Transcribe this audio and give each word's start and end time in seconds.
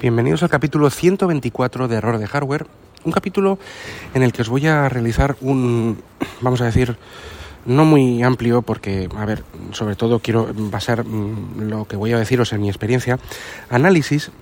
Bienvenidos 0.00 0.42
al 0.42 0.50
capítulo 0.50 0.90
124 0.90 1.86
de 1.86 1.96
Error 1.96 2.18
de 2.18 2.26
Hardware, 2.26 2.66
un 3.04 3.12
capítulo 3.12 3.60
en 4.12 4.24
el 4.24 4.32
que 4.32 4.42
os 4.42 4.48
voy 4.48 4.66
a 4.66 4.88
realizar 4.88 5.36
un, 5.40 6.02
vamos 6.40 6.60
a 6.60 6.64
decir, 6.64 6.96
no 7.64 7.84
muy 7.84 8.22
amplio 8.24 8.62
porque, 8.62 9.08
a 9.16 9.24
ver, 9.24 9.44
sobre 9.70 9.94
todo 9.94 10.18
quiero 10.18 10.48
basar 10.52 11.04
mm, 11.04 11.68
lo 11.70 11.84
que 11.84 11.96
voy 11.96 12.12
a 12.12 12.18
deciros 12.18 12.52
en 12.52 12.62
mi 12.62 12.68
experiencia, 12.68 13.20
análisis 13.70 14.32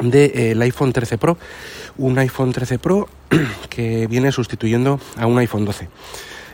del 0.00 0.10
de, 0.10 0.50
eh, 0.50 0.56
iPhone 0.60 0.92
13 0.92 1.16
Pro, 1.16 1.38
un 1.96 2.18
iPhone 2.18 2.52
13 2.52 2.80
Pro 2.80 3.08
que 3.70 4.08
viene 4.08 4.32
sustituyendo 4.32 4.98
a 5.16 5.26
un 5.26 5.38
iPhone 5.38 5.64
12. 5.64 5.88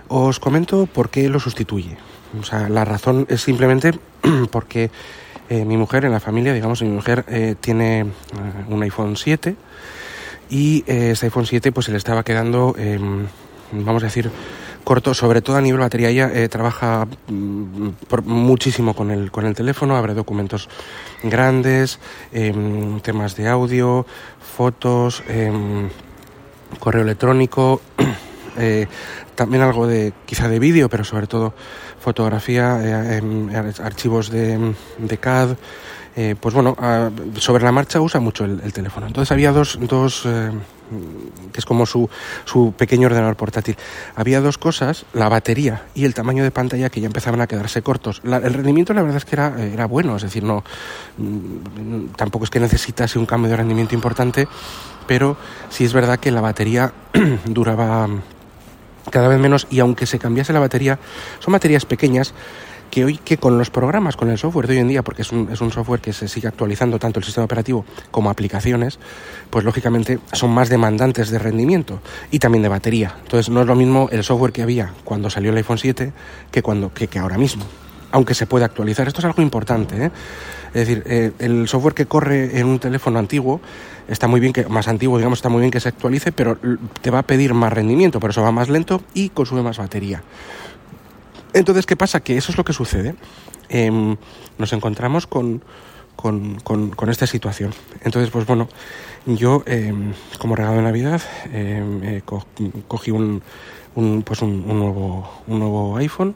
Os 0.09 0.39
comento 0.39 0.87
por 0.87 1.09
qué 1.09 1.31
lo 1.31 1.41
sustituye. 1.41 1.97
O 2.39 2.45
sea, 2.45 2.69
la 2.69 2.85
razón 2.85 3.27
es 3.31 3.41
simplemente 3.41 3.99
porque 4.51 4.91
eh, 5.49 5.65
mi 5.65 5.77
mujer 5.77 6.05
en 6.05 6.13
la 6.13 6.21
familia, 6.21 6.53
digamos, 6.53 6.83
mi 6.83 6.89
mujer 6.89 7.25
eh, 7.29 7.57
tiene 7.61 8.01
eh, 8.01 8.05
un 8.69 8.83
iPhone 8.83 9.17
7 9.17 9.57
y 10.51 10.85
ese 10.87 11.27
iPhone 11.27 11.47
7 11.47 11.73
pues 11.73 11.87
se 11.87 11.93
le 11.93 11.99
estaba 11.99 12.23
quedando, 12.25 12.75
em, 12.79 13.27
vamos 13.73 14.03
a 14.03 14.07
decir, 14.07 14.31
corto, 14.85 15.15
sobre 15.15 15.41
todo 15.41 15.57
a 15.57 15.61
nivel 15.61 15.81
batería. 15.81 16.11
Ella 16.11 16.49
trabaja 16.49 17.07
mm, 17.29 17.89
muchísimo 18.25 18.95
con 18.95 19.11
el, 19.11 19.31
con 19.31 19.47
el 19.47 19.55
teléfono, 19.55 19.97
abre 19.97 20.15
documentos 20.15 20.69
grandes, 21.23 21.99
em, 22.33 23.01
temas 23.01 23.37
de 23.37 23.49
audio, 23.49 24.07
fotos, 24.57 25.23
em, 25.29 25.89
correo 26.79 27.03
electrónico. 27.03 27.81
También 29.35 29.63
algo 29.63 29.87
de 29.87 30.13
quizá 30.27 30.49
de 30.49 30.59
vídeo, 30.59 30.89
pero 30.89 31.05
sobre 31.05 31.27
todo 31.27 31.55
fotografía, 32.03 32.81
eh, 32.83 33.73
archivos 33.83 34.31
de, 34.31 34.75
de 34.99 35.19
CAD. 35.19 35.57
Eh, 36.15 36.35
pues 36.39 36.55
bueno, 36.55 36.77
sobre 37.39 37.65
la 37.65 37.73
marcha 37.73 37.99
usa 37.99 38.21
mucho 38.21 38.45
el, 38.45 38.73
teléfono. 38.73 39.07
Entonces 39.07 39.33
había 39.33 39.51
dos, 39.51 39.79
dos 39.81 40.25
eh, 40.27 40.51
que 41.53 41.59
es 41.59 41.65
como 41.65 41.87
su, 41.87 42.11
su 42.45 42.75
pequeño 42.77 43.07
ordenador 43.07 43.37
portátil. 43.37 43.77
Había 44.15 44.43
dos 44.43 44.59
cosas, 44.59 45.07
la 45.15 45.31
batería 45.31 45.85
y 45.95 46.05
el 46.05 46.13
tamaño 46.13 46.45
de 46.45 46.51
pantalla 46.51 46.91
que 46.91 47.01
ya 47.01 47.07
empezaban 47.07 47.41
a 47.41 47.47
quedarse 47.47 47.81
cortos. 47.81 48.21
el 48.25 48.53
rendimiento 48.53 48.93
la 48.93 49.01
verdad 49.01 49.19
es 49.19 49.25
que 49.25 49.37
era, 49.37 49.59
era 49.59 49.87
bueno, 49.87 50.17
es 50.17 50.23
decir, 50.23 50.43
no 50.43 50.63
mm, 51.17 52.15
tampoco 52.17 52.45
es 52.45 52.51
que 52.51 52.61
necesitase 52.61 53.19
un 53.19 53.25
cambio 53.25 53.51
de 53.51 53.57
rendimiento 53.57 53.95
importante, 53.95 54.47
pero 55.07 55.39
sí 55.71 55.85
es 55.85 55.95
verdad 55.95 56.19
que 56.19 56.31
la 56.31 56.43
batería 56.43 56.93
duraba 57.47 58.07
cada 59.11 59.29
vez 59.29 59.39
menos 59.39 59.67
y 59.71 59.81
aunque 59.81 60.07
se 60.07 60.19
cambiase 60.19 60.53
la 60.53 60.61
batería, 60.61 60.99
son 61.41 61.53
baterías 61.53 61.87
pequeñas 61.87 62.35
que 62.93 63.07
hoy 63.07 63.17
que 63.17 63.39
con 63.39 63.57
los 63.57 63.71
programas, 63.71 64.17
con 64.17 64.29
el 64.29 64.37
software 64.37 64.67
de 64.67 64.75
hoy 64.75 64.81
en 64.81 64.89
día, 64.89 65.03
porque 65.03 65.23
es 65.23 65.33
un, 65.33 65.49
es 65.51 65.63
un 65.63 65.73
software 65.73 66.01
que 66.01 66.13
se 66.13 66.29
sigue 66.29 66.47
actualizando 66.47 66.99
tanto 66.99 67.21
el 67.21 67.25
sistema 67.25 67.47
operativo 67.47 67.87
como 68.11 68.29
aplicaciones, 68.29 68.99
pues 69.49 69.65
lógicamente 69.65 70.19
son 70.33 70.51
más 70.51 70.69
demandantes 70.69 71.31
de 71.31 71.39
rendimiento 71.39 72.01
y 72.31 72.39
también 72.39 72.63
de 72.63 72.69
batería. 72.69 73.17
Entonces 73.23 73.49
no 73.49 73.63
es 73.63 73.67
lo 73.67 73.75
mismo 73.77 74.11
el 74.13 74.23
software 74.23 74.53
que 74.53 74.61
había 74.61 74.93
cuando 75.05 75.31
salió 75.31 75.53
el 75.53 75.57
iPhone 75.57 75.79
7 75.79 76.13
que, 76.51 76.63
cuando, 76.63 76.93
que, 76.93 77.09
que 77.09 77.19
ahora 77.19 77.39
mismo 77.39 77.65
aunque 78.13 78.35
se 78.35 78.47
puede 78.47 78.65
actualizar. 78.65 79.09
Esto 79.09 79.21
es 79.21 79.25
algo 79.25 79.43
importante. 79.43 80.07
¿eh? 80.07 80.11
Es 80.69 80.87
decir, 80.87 81.03
eh, 81.07 81.33
el 81.39 81.67
software 81.67 81.95
que 81.95 82.07
corre 82.07 82.59
en 82.59 82.67
un 82.67 82.79
teléfono 82.79 83.19
antiguo 83.19 83.61
está 84.07 84.29
muy 84.29 84.39
bien 84.39 84.53
que, 84.53 84.67
más 84.67 84.87
antiguo, 84.87 85.17
digamos, 85.19 85.39
está 85.39 85.49
muy 85.49 85.61
bien 85.61 85.71
que 85.71 85.81
se 85.81 85.89
actualice, 85.89 86.31
pero 86.31 86.59
te 87.01 87.11
va 87.11 87.21
a 87.21 87.23
pedir 87.23 87.55
más 87.55 87.73
rendimiento, 87.73 88.21
por 88.21 88.31
eso 88.31 88.43
va 88.43 88.53
más 88.53 88.69
lento 88.69 89.03
y 89.15 89.31
consume 89.31 89.63
más 89.63 89.79
batería. 89.79 90.23
Entonces, 91.55 91.87
¿qué 91.87 91.97
pasa? 91.97 92.21
Que 92.21 92.37
eso 92.37 92.53
es 92.53 92.59
lo 92.59 92.65
que 92.65 92.73
sucede. 92.73 93.15
Em, 93.69 94.17
nos 94.59 94.73
encontramos 94.73 95.27
con, 95.27 95.63
con, 96.17 96.61
con, 96.61 97.09
esta 97.09 97.27
situación. 97.27 97.73
Entonces, 98.03 98.31
pues 98.31 98.47
bueno, 98.47 98.69
yo 99.27 99.63
em, 99.67 100.13
como 100.39 100.57
regalo 100.57 100.77
de 100.77 100.83
Navidad 100.83 101.23
em, 101.53 102.21
cogí 102.89 103.11
un, 103.11 103.43
un 103.95 104.23
pues 104.23 104.43
un, 104.43 104.65
un, 104.67 104.79
nuevo, 104.79 105.31
un 105.47 105.59
nuevo 105.59 105.97
iPhone 105.97 106.35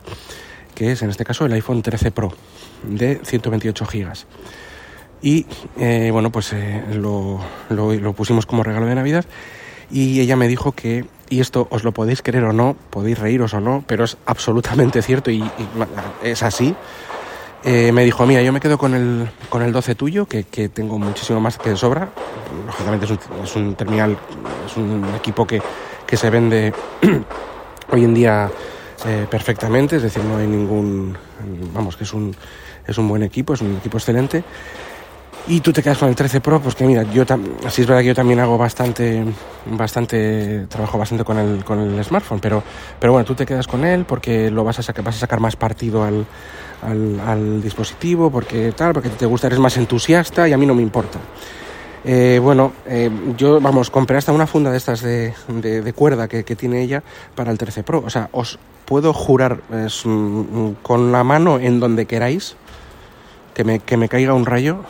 que 0.76 0.92
es 0.92 1.02
en 1.02 1.10
este 1.10 1.24
caso 1.24 1.46
el 1.46 1.52
iPhone 1.54 1.82
13 1.82 2.12
Pro 2.12 2.32
de 2.84 3.20
128 3.24 3.86
gigas. 3.86 4.26
Y 5.22 5.46
eh, 5.78 6.10
bueno, 6.12 6.30
pues 6.30 6.52
eh, 6.52 6.84
lo, 6.92 7.40
lo, 7.70 8.12
pusimos 8.12 8.46
como 8.46 8.62
regalo 8.62 8.86
de 8.86 8.94
Navidad 8.94 9.24
y 9.90 10.20
ella 10.20 10.36
me 10.36 10.46
dijo 10.46 10.72
que, 10.72 11.06
y 11.30 11.40
esto 11.40 11.66
os 11.70 11.82
lo 11.82 11.92
podéis 11.92 12.22
creer 12.22 12.44
o 12.44 12.52
no, 12.52 12.76
podéis 12.90 13.18
reíros 13.18 13.54
o 13.54 13.60
no, 13.60 13.82
pero 13.86 14.04
es 14.04 14.18
absolutamente 14.26 15.02
cierto 15.02 15.30
y, 15.30 15.42
es 16.22 16.42
así. 16.42 16.76
Eh, 17.64 17.90
me 17.90 18.04
dijo, 18.04 18.26
mira, 18.26 18.42
yo 18.42 18.52
me 18.52 18.60
quedo 18.60 18.78
con 18.78 18.94
el, 18.94 19.28
con 19.48 19.62
el 19.62 19.72
12 19.72 19.94
tuyo, 19.94 20.26
que, 20.26 20.44
que 20.44 20.68
tengo 20.68 20.98
muchísimo 20.98 21.40
más 21.40 21.58
que 21.58 21.70
de 21.70 21.76
sobra. 21.76 22.10
Lógicamente 22.66 23.06
es 23.06 23.10
un, 23.10 23.18
es 23.42 23.56
un 23.56 23.74
terminal, 23.74 24.16
es 24.66 24.76
un 24.76 25.04
equipo 25.16 25.46
que, 25.46 25.60
que 26.06 26.16
se 26.16 26.30
vende 26.30 26.72
hoy 27.90 28.04
en 28.04 28.14
día 28.14 28.50
eh, 29.06 29.26
perfectamente, 29.30 29.96
es 29.96 30.02
decir, 30.02 30.24
no 30.24 30.36
hay 30.36 30.46
ningún, 30.46 31.16
vamos, 31.72 31.96
que 31.96 32.04
es 32.04 32.12
un, 32.12 32.34
es 32.86 32.98
un 32.98 33.08
buen 33.08 33.22
equipo, 33.22 33.54
es 33.54 33.60
un 33.60 33.76
equipo 33.76 33.98
excelente. 33.98 34.42
Y 35.48 35.60
tú 35.60 35.72
te 35.72 35.80
quedas 35.80 35.98
con 35.98 36.08
el 36.08 36.16
13 36.16 36.40
Pro, 36.40 36.60
pues 36.60 36.74
que 36.74 36.84
mira, 36.84 37.04
yo 37.04 37.24
así 37.64 37.82
es 37.82 37.86
verdad 37.86 38.02
que 38.02 38.08
yo 38.08 38.14
también 38.16 38.40
hago 38.40 38.58
bastante, 38.58 39.24
bastante, 39.66 40.66
trabajo 40.68 40.98
bastante 40.98 41.22
con 41.22 41.38
el, 41.38 41.64
con 41.64 41.78
el 41.78 42.04
smartphone, 42.04 42.40
pero, 42.40 42.64
pero 42.98 43.12
bueno, 43.12 43.24
tú 43.24 43.36
te 43.36 43.46
quedas 43.46 43.68
con 43.68 43.84
él 43.84 44.04
porque 44.04 44.50
lo 44.50 44.64
vas 44.64 44.80
a 44.80 44.82
sacar, 44.82 45.04
vas 45.04 45.14
a 45.16 45.20
sacar 45.20 45.38
más 45.38 45.54
partido 45.54 46.02
al, 46.02 46.26
al, 46.82 47.62
dispositivo, 47.62 48.28
porque 48.28 48.72
tal, 48.72 48.92
porque 48.92 49.08
te 49.08 49.24
gusta, 49.24 49.46
eres 49.46 49.60
más 49.60 49.76
entusiasta 49.76 50.48
y 50.48 50.52
a 50.52 50.58
mí 50.58 50.66
no 50.66 50.74
me 50.74 50.82
importa. 50.82 51.20
Eh, 52.04 52.40
bueno, 52.42 52.72
eh, 52.84 53.08
yo, 53.36 53.60
vamos, 53.60 53.90
compré 53.90 54.16
hasta 54.16 54.32
una 54.32 54.48
funda 54.48 54.72
de 54.72 54.78
estas 54.78 55.00
de, 55.00 55.32
de, 55.48 55.92
cuerda 55.92 56.26
que, 56.26 56.42
que, 56.42 56.56
tiene 56.56 56.82
ella 56.82 57.04
para 57.36 57.52
el 57.52 57.58
13 57.58 57.84
Pro. 57.84 58.02
O 58.04 58.10
sea, 58.10 58.28
os 58.32 58.58
puedo 58.86 59.12
jurar 59.12 59.60
mm, 59.68 60.70
con 60.82 61.12
la 61.12 61.24
mano 61.24 61.58
en 61.58 61.80
donde 61.80 62.06
queráis 62.06 62.56
que 63.54 63.64
me, 63.64 63.80
que 63.80 63.96
me 63.96 64.08
caiga 64.08 64.32
un 64.32 64.46
rayo 64.46 64.84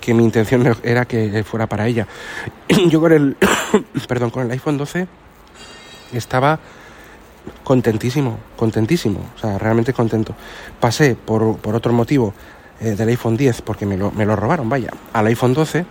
que 0.00 0.14
mi 0.14 0.24
intención 0.24 0.76
era 0.82 1.04
que 1.04 1.44
fuera 1.44 1.66
para 1.66 1.86
ella. 1.86 2.06
Yo 2.88 3.00
con 3.00 3.12
el, 3.12 3.36
perdón, 4.08 4.30
con 4.30 4.44
el 4.44 4.50
iPhone 4.50 4.78
12 4.78 5.06
estaba 6.12 6.58
contentísimo, 7.64 8.38
contentísimo, 8.56 9.20
o 9.36 9.38
sea, 9.38 9.58
realmente 9.58 9.92
contento. 9.92 10.34
Pasé 10.78 11.14
por, 11.14 11.58
por 11.58 11.74
otro 11.74 11.92
motivo 11.92 12.34
eh, 12.80 12.96
del 12.96 13.08
iPhone 13.08 13.36
10, 13.36 13.62
porque 13.62 13.86
me 13.86 13.96
lo, 13.96 14.10
me 14.10 14.26
lo 14.26 14.36
robaron, 14.36 14.68
vaya, 14.68 14.90
al 15.12 15.26
iPhone 15.26 15.54
12 15.54 15.84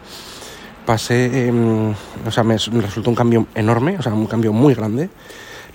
pasé, 0.86 1.50
eh, 1.50 1.94
o 2.26 2.32
sea, 2.32 2.44
me, 2.44 2.56
resultó 2.56 3.12
un 3.12 3.16
cambio 3.16 3.46
enorme, 3.54 3.96
o 4.00 4.02
sea, 4.02 4.12
un 4.12 4.26
cambio 4.26 4.52
muy 4.52 4.74
grande. 4.74 5.10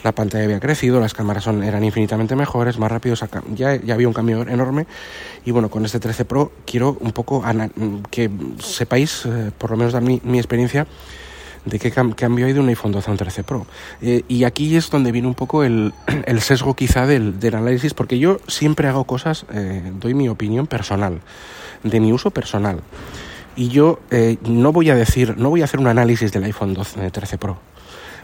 La 0.05 0.13
pantalla 0.13 0.45
había 0.45 0.61
crecido, 0.61 1.01
las 1.01 1.15
cámaras 1.15 1.45
son, 1.45 1.63
eran 1.65 1.83
infinitamente 1.83 2.37
mejores, 2.37 2.79
más 2.79 2.93
rápidos, 2.93 3.25
ya, 3.55 3.71
había 3.71 4.07
un 4.07 4.13
cambio 4.13 4.43
enorme. 4.43 4.87
Y 5.47 5.51
bueno, 5.51 5.71
con 5.71 5.83
este 5.87 5.99
13 5.99 6.27
Pro 6.27 6.53
quiero 6.67 6.99
un 7.01 7.13
poco 7.13 7.43
que 8.11 8.31
sepáis, 8.63 9.25
eh, 9.25 9.51
por 9.57 9.71
lo 9.71 9.79
menos 9.79 9.95
de 9.95 10.03
mi, 10.03 10.39
experiencia, 10.39 10.87
de 11.65 11.79
qué 11.79 11.91
cambio 11.91 12.45
hay 12.45 12.53
de 12.53 12.61
un 12.61 12.69
iPhone 12.69 12.93
12 12.93 13.09
a 13.09 13.13
un 13.13 13.17
13 13.17 13.45
Pro. 13.45 13.67
Eh, 14.03 14.25
y 14.29 14.45
aquí 14.45 14.77
es 14.77 14.91
donde 14.91 15.11
viene 15.11 15.27
un 15.27 15.35
poco 15.35 15.65
el, 15.65 15.95
sesgo 16.39 16.75
quizá 16.75 17.07
del, 17.07 17.39
análisis, 17.55 17.95
porque 17.95 18.19
yo 18.19 18.41
siempre 18.47 18.89
hago 18.89 19.05
cosas, 19.05 19.47
eh, 19.55 19.91
doy 20.01 20.13
mi 20.13 20.29
opinión 20.29 20.67
personal, 20.67 21.23
de 21.83 22.01
mi 22.01 22.13
uso 22.13 22.31
personal 22.31 22.83
y 23.57 23.69
yo 23.69 24.01
no 24.43 24.73
voy 24.73 24.91
a 24.91 24.97
decir, 24.97 25.39
no 25.39 25.49
voy 25.49 25.63
a 25.63 25.65
hacer 25.65 25.79
un 25.79 25.87
análisis 25.87 26.33
del 26.33 26.45
iPhone 26.45 26.75
12, 26.75 27.11
13 27.11 27.39
Pro. 27.39 27.57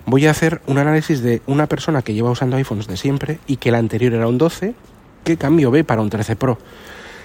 Voy 0.07 0.27
a 0.27 0.31
hacer 0.31 0.61
un 0.67 0.79
análisis 0.79 1.23
de 1.23 1.43
una 1.47 1.67
persona 1.67 2.03
que 2.03 2.15
lleva 2.15 2.31
usando 2.31 2.57
iPhones 2.57 2.87
de 2.87 2.97
siempre 2.97 3.39
y 3.47 3.57
que 3.57 3.69
el 3.69 3.75
anterior 3.75 4.15
era 4.15 4.27
un 4.27 4.39
12, 4.39 4.75
¿qué 5.25 5.37
cambio 5.37 5.71
ve 5.71 5.85
para 5.85 6.01
un 6.01 6.11
13 6.11 6.37
Pro? 6.37 6.59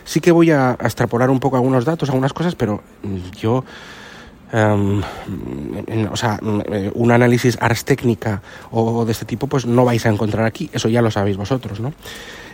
Sí 0.03 0.22
que 0.22 0.31
voy 0.31 0.52
a, 0.52 0.78
extrapolar 0.81 1.30
un 1.30 1.40
poco 1.40 1.56
algunos 1.56 1.86
datos, 1.86 2.09
algunas 2.09 2.34
cosas, 2.34 2.56
pero 2.56 2.81
mm, 3.03 3.38
yo... 3.40 3.63
Um, 4.54 5.01
o 6.12 6.16
sea, 6.16 6.39
mm, 6.39 6.62
eh, 6.72 6.92
un 6.94 7.12
análisis 7.12 7.57
ars 7.60 7.83
técnica 7.83 8.44
o 8.72 9.04
de 9.04 9.12
este 9.12 9.25
tipo, 9.25 9.48
pues 9.48 9.66
no 9.66 9.83
vais 9.83 10.06
a 10.06 10.10
encontrar 10.10 10.45
aquí, 10.45 10.69
eso 10.72 10.88
ya 10.88 11.01
lo 11.01 11.10
sabéis 11.10 11.36
vosotros, 11.36 11.80
¿no? 11.80 11.94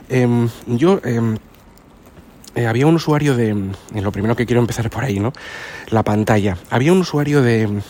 Um, 0.09 0.49
yo 0.67 1.01
um, 1.03 1.35
eh, 2.55 2.65
había 2.65 2.87
un 2.87 2.95
usuario 2.95 3.35
de, 3.35 3.55
lo 3.93 4.11
primero 4.11 4.35
que 4.35 4.45
quiero 4.45 4.61
empezar 4.61 4.89
por 4.89 5.03
ahí, 5.03 5.19
¿no? 5.19 5.31
La 5.89 6.03
pantalla. 6.03 6.57
Había 6.69 6.91
un 6.91 6.99
usuario 6.99 7.41
de, 7.41 7.67
mm, 7.67 7.81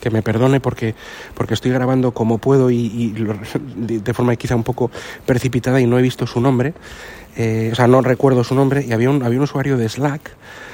que 0.00 0.10
me 0.10 0.22
perdone 0.22 0.60
porque, 0.60 0.94
porque 1.34 1.54
estoy 1.54 1.70
grabando 1.70 2.12
como 2.12 2.38
puedo 2.38 2.70
y, 2.70 3.14
de 3.76 4.14
forma 4.14 4.36
quizá 4.36 4.56
un 4.56 4.64
poco 4.64 4.90
precipitada 5.24 5.80
y 5.80 5.86
no 5.86 5.98
he 5.98 6.02
visto 6.02 6.26
su 6.26 6.40
nombre. 6.40 6.74
Eh, 7.36 7.70
o 7.72 7.74
sea, 7.74 7.86
no 7.86 8.00
recuerdo 8.00 8.44
su 8.44 8.54
nombre, 8.54 8.84
y 8.86 8.92
había 8.92 9.10
un, 9.10 9.22
había 9.22 9.38
un 9.38 9.44
usuario 9.44 9.76
de 9.76 9.88
Slack, 9.88 10.30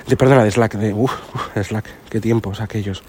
de, 0.06 0.16
perdona, 0.16 0.44
de 0.44 0.50
Slack, 0.50 0.76
de, 0.76 0.92
uff, 0.92 1.12
Slack, 1.56 1.86
qué 2.08 2.20
tiempos 2.20 2.60
aquellos, 2.60 3.02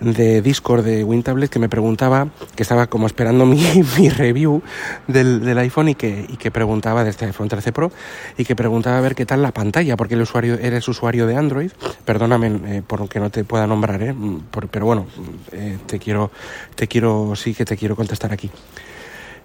de 0.00 0.40
Discord 0.42 0.84
de 0.84 1.04
WinTablet 1.04 1.50
que 1.50 1.58
me 1.58 1.68
preguntaba, 1.68 2.28
que 2.56 2.62
estaba 2.62 2.86
como 2.86 3.06
esperando 3.06 3.46
mi, 3.46 3.82
mi 3.98 4.08
review 4.08 4.62
del, 5.06 5.44
del, 5.44 5.58
iPhone 5.58 5.90
y 5.90 5.94
que, 5.94 6.26
y 6.28 6.36
que 6.36 6.50
preguntaba, 6.50 7.04
de 7.04 7.10
este 7.10 7.26
iPhone 7.26 7.48
13 7.48 7.72
Pro, 7.72 7.92
y 8.36 8.44
que 8.44 8.56
preguntaba 8.56 8.98
a 8.98 9.00
ver 9.00 9.14
qué 9.14 9.26
tal 9.26 9.42
la 9.42 9.52
pantalla, 9.52 9.96
porque 9.96 10.14
el 10.14 10.22
usuario, 10.22 10.54
eres 10.54 10.88
usuario 10.88 11.26
de 11.26 11.36
Android, 11.36 11.70
perdóname 12.04 12.60
eh, 12.66 12.82
por 12.86 13.08
que 13.08 13.20
no 13.20 13.30
te 13.30 13.44
pueda 13.44 13.66
nombrar, 13.66 14.02
eh, 14.02 14.14
por, 14.50 14.68
pero 14.68 14.86
bueno, 14.86 15.06
eh, 15.52 15.78
te 15.86 15.98
quiero, 15.98 16.30
te 16.74 16.88
quiero, 16.88 17.34
sí 17.36 17.54
que 17.54 17.64
te 17.64 17.76
quiero 17.76 17.96
contestar 17.96 18.32
aquí. 18.32 18.50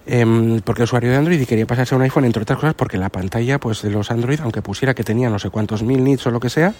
Eh, 0.05 0.61
porque 0.65 0.83
usuario 0.83 1.11
de 1.11 1.17
Android 1.17 1.39
y 1.39 1.45
quería 1.45 1.65
pasarse 1.65 1.95
a 1.95 1.97
un 1.97 2.01
iPhone, 2.01 2.25
entre 2.25 2.43
otras 2.43 2.59
cosas, 2.59 2.73
porque 2.73 2.97
la 2.97 3.09
pantalla 3.09 3.59
pues, 3.59 3.81
de 3.81 3.89
los 3.89 4.11
Android, 4.11 4.39
aunque 4.41 4.61
pusiera 4.61 4.93
que 4.93 5.03
tenía 5.03 5.29
no 5.29 5.39
sé 5.39 5.49
cuántos 5.49 5.83
mil 5.83 6.03
nits 6.03 6.27
o 6.27 6.31
lo 6.31 6.39
que 6.39 6.49
sea, 6.49 6.73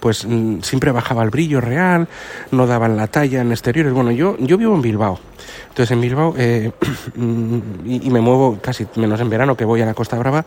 pues 0.00 0.26
mmm, 0.26 0.60
siempre 0.62 0.90
bajaba 0.90 1.22
el 1.22 1.30
brillo 1.30 1.60
real, 1.60 2.08
no 2.50 2.66
daban 2.66 2.96
la 2.96 3.08
talla 3.08 3.42
en 3.42 3.50
exteriores. 3.50 3.92
Bueno, 3.92 4.10
yo, 4.10 4.36
yo 4.38 4.56
vivo 4.56 4.74
en 4.74 4.82
Bilbao, 4.82 5.20
entonces 5.68 5.90
en 5.90 6.00
Bilbao, 6.00 6.34
eh, 6.38 6.72
y, 7.84 8.06
y, 8.06 8.10
me 8.10 8.20
muevo 8.20 8.58
casi 8.62 8.86
menos 8.96 9.20
en 9.20 9.28
verano 9.28 9.56
que 9.56 9.64
voy 9.64 9.82
a 9.82 9.86
la 9.86 9.94
Costa 9.94 10.18
Brava, 10.18 10.46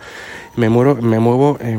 me, 0.55 0.67
muero, 0.67 0.95
me 0.95 1.19
muevo 1.19 1.57
eh, 1.61 1.77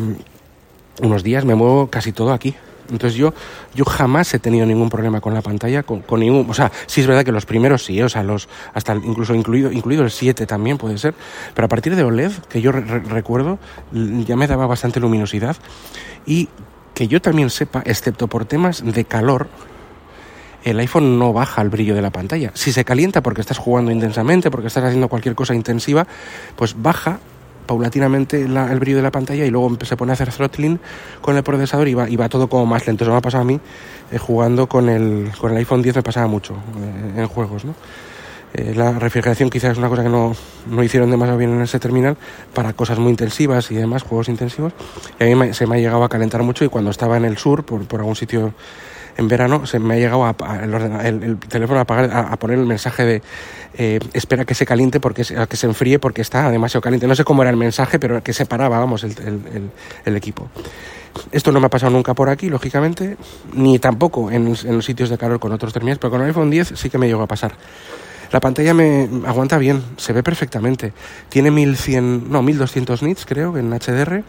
unos 1.02 1.22
días, 1.24 1.44
me 1.44 1.54
muevo 1.54 1.88
casi 1.88 2.12
todo 2.12 2.32
aquí. 2.32 2.54
Entonces 2.90 3.14
yo, 3.14 3.32
yo 3.74 3.84
jamás 3.84 4.32
he 4.34 4.38
tenido 4.38 4.66
ningún 4.66 4.88
problema 4.88 5.20
con 5.20 5.34
la 5.34 5.42
pantalla, 5.42 5.82
con, 5.82 6.02
ningún, 6.20 6.48
o 6.48 6.54
sea, 6.54 6.70
sí 6.86 7.00
es 7.00 7.06
verdad 7.06 7.24
que 7.24 7.32
los 7.32 7.46
primeros 7.46 7.84
sí, 7.84 8.00
o 8.02 8.08
sea, 8.08 8.22
los, 8.22 8.48
hasta 8.74 8.94
incluso 8.94 9.34
incluido, 9.34 9.72
incluido 9.72 10.04
el 10.04 10.10
7 10.10 10.46
también 10.46 10.78
puede 10.78 10.98
ser, 10.98 11.14
pero 11.54 11.66
a 11.66 11.68
partir 11.68 11.96
de 11.96 12.02
OLED, 12.02 12.32
que 12.48 12.60
yo 12.60 12.72
re 12.72 12.82
recuerdo, 13.00 13.58
ya 13.92 14.36
me 14.36 14.46
daba 14.46 14.66
bastante 14.66 15.00
luminosidad 15.00 15.56
y 16.26 16.48
que 16.94 17.08
yo 17.08 17.20
también 17.20 17.50
sepa, 17.50 17.82
excepto 17.84 18.26
por 18.26 18.46
temas 18.46 18.82
de 18.84 19.04
calor, 19.04 19.48
el 20.64 20.80
iPhone 20.80 21.18
no 21.18 21.32
baja 21.32 21.62
el 21.62 21.68
brillo 21.68 21.94
de 21.94 22.02
la 22.02 22.10
pantalla. 22.10 22.50
Si 22.54 22.72
se 22.72 22.84
calienta 22.84 23.22
porque 23.22 23.40
estás 23.40 23.58
jugando 23.58 23.92
intensamente, 23.92 24.50
porque 24.50 24.66
estás 24.66 24.82
haciendo 24.82 25.08
cualquier 25.08 25.36
cosa 25.36 25.54
intensiva, 25.54 26.08
pues 26.56 26.74
baja 26.76 27.20
paulatinamente 27.66 28.48
la, 28.48 28.72
el 28.72 28.80
brillo 28.80 28.98
de 28.98 29.02
la 29.02 29.10
pantalla 29.10 29.44
y 29.44 29.50
luego 29.50 29.76
se 29.82 29.96
pone 29.96 30.12
a 30.12 30.14
hacer 30.14 30.32
throttling 30.32 30.78
con 31.20 31.36
el 31.36 31.42
procesador 31.42 31.88
y 31.88 31.94
va, 31.94 32.08
y 32.08 32.16
va 32.16 32.28
todo 32.28 32.48
como 32.48 32.66
más 32.66 32.86
lento. 32.86 33.04
Eso 33.04 33.10
me 33.12 33.18
ha 33.18 33.22
pasado 33.22 33.42
a 33.42 33.46
mí 33.46 33.60
eh, 34.10 34.18
jugando 34.18 34.68
con 34.68 34.88
el, 34.88 35.32
con 35.38 35.50
el 35.52 35.58
iPhone 35.58 35.82
10, 35.82 35.96
me 35.96 36.02
pasaba 36.02 36.26
mucho 36.26 36.54
eh, 36.54 37.20
en 37.20 37.26
juegos, 37.26 37.64
¿no? 37.64 37.74
Eh, 38.54 38.72
la 38.74 38.92
refrigeración 38.92 39.50
quizás 39.50 39.72
es 39.72 39.78
una 39.78 39.88
cosa 39.88 40.02
que 40.02 40.08
no, 40.08 40.34
no, 40.70 40.82
hicieron 40.82 41.10
demasiado 41.10 41.36
bien 41.36 41.50
en 41.50 41.60
ese 41.60 41.78
terminal 41.78 42.16
para 42.54 42.72
cosas 42.72 42.98
muy 42.98 43.10
intensivas 43.10 43.70
y 43.70 43.74
demás, 43.74 44.02
juegos 44.02 44.28
intensivos. 44.28 44.72
Y 45.20 45.30
a 45.30 45.36
mí 45.36 45.52
se 45.52 45.66
me 45.66 45.76
ha 45.76 45.78
llegado 45.78 46.04
a 46.04 46.08
calentar 46.08 46.42
mucho 46.42 46.64
y 46.64 46.68
cuando 46.68 46.90
estaba 46.90 47.16
en 47.16 47.26
el 47.26 47.36
sur, 47.36 47.64
por, 47.64 47.84
por 47.86 48.00
algún 48.00 48.16
sitio 48.16 48.54
en 49.16 49.28
verano 49.28 49.66
se 49.66 49.78
me 49.78 49.94
ha 49.94 49.98
llegado 49.98 50.24
a, 50.24 50.36
a 50.40 50.64
el, 50.64 50.74
el, 50.74 51.22
el, 51.22 51.38
teléfono 51.38 51.78
a, 51.78 51.82
apagar, 51.82 52.10
a, 52.12 52.36
poner 52.36 52.58
el 52.58 52.66
mensaje 52.66 53.04
de 53.04 53.22
eh, 53.78 53.98
espera 54.12 54.44
que 54.44 54.54
se 54.54 54.66
caliente 54.66 55.00
porque 55.00 55.24
que 55.24 55.56
se 55.56 55.66
enfríe 55.66 55.98
porque 55.98 56.22
está 56.22 56.50
demasiado 56.50 56.82
caliente. 56.82 57.06
No 57.06 57.14
sé 57.14 57.24
cómo 57.24 57.42
era 57.42 57.50
el 57.50 57.56
mensaje, 57.56 57.98
pero 57.98 58.22
que 58.22 58.32
separaba, 58.32 58.78
vamos, 58.78 59.04
el, 59.04 59.12
el, 59.18 59.70
el 60.04 60.16
equipo. 60.16 60.48
Esto 61.32 61.50
no 61.52 61.60
me 61.60 61.66
ha 61.66 61.70
pasado 61.70 61.92
nunca 61.92 62.14
por 62.14 62.28
aquí, 62.28 62.48
lógicamente, 62.50 63.16
ni 63.54 63.78
tampoco 63.78 64.30
en, 64.30 64.48
en, 64.48 64.74
los 64.74 64.84
sitios 64.84 65.08
de 65.08 65.16
calor 65.16 65.40
con 65.40 65.52
otros 65.52 65.72
terminales, 65.72 65.98
pero 65.98 66.10
con 66.10 66.20
el 66.20 66.28
iPhone 66.28 66.50
10 66.50 66.72
sí 66.74 66.90
que 66.90 66.98
me 66.98 67.06
llegó 67.06 67.22
a 67.22 67.26
pasar. 67.26 67.54
La 68.32 68.40
pantalla 68.40 68.74
me 68.74 69.08
aguanta 69.26 69.56
bien, 69.56 69.82
se 69.96 70.12
ve 70.12 70.22
perfectamente. 70.22 70.92
Tiene 71.28 71.50
1100, 71.50 72.30
no, 72.30 72.42
1200 72.42 73.02
nits, 73.02 73.24
creo, 73.24 73.56
en 73.56 73.70
HDR 73.70 74.24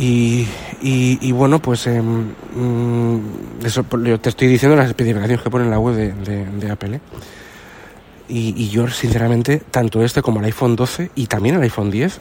y, 0.00 0.48
y, 0.80 1.18
y 1.20 1.32
bueno, 1.32 1.60
pues 1.60 1.86
eh, 1.86 2.02
eso 3.62 3.84
te 3.84 4.28
estoy 4.30 4.48
diciendo 4.48 4.74
las 4.74 4.88
especificaciones 4.88 5.42
que 5.42 5.50
pone 5.50 5.66
en 5.66 5.70
la 5.70 5.78
web 5.78 5.94
de, 5.94 6.46
de, 6.46 6.70
Apple. 6.70 6.96
¿eh? 6.96 7.00
Y, 8.26 8.54
y, 8.56 8.70
yo, 8.70 8.88
sinceramente, 8.88 9.60
tanto 9.70 10.02
este 10.02 10.22
como 10.22 10.38
el 10.40 10.46
iPhone 10.46 10.74
12 10.74 11.10
y 11.16 11.26
también 11.26 11.56
el 11.56 11.62
iPhone 11.62 11.90
10, 11.90 12.18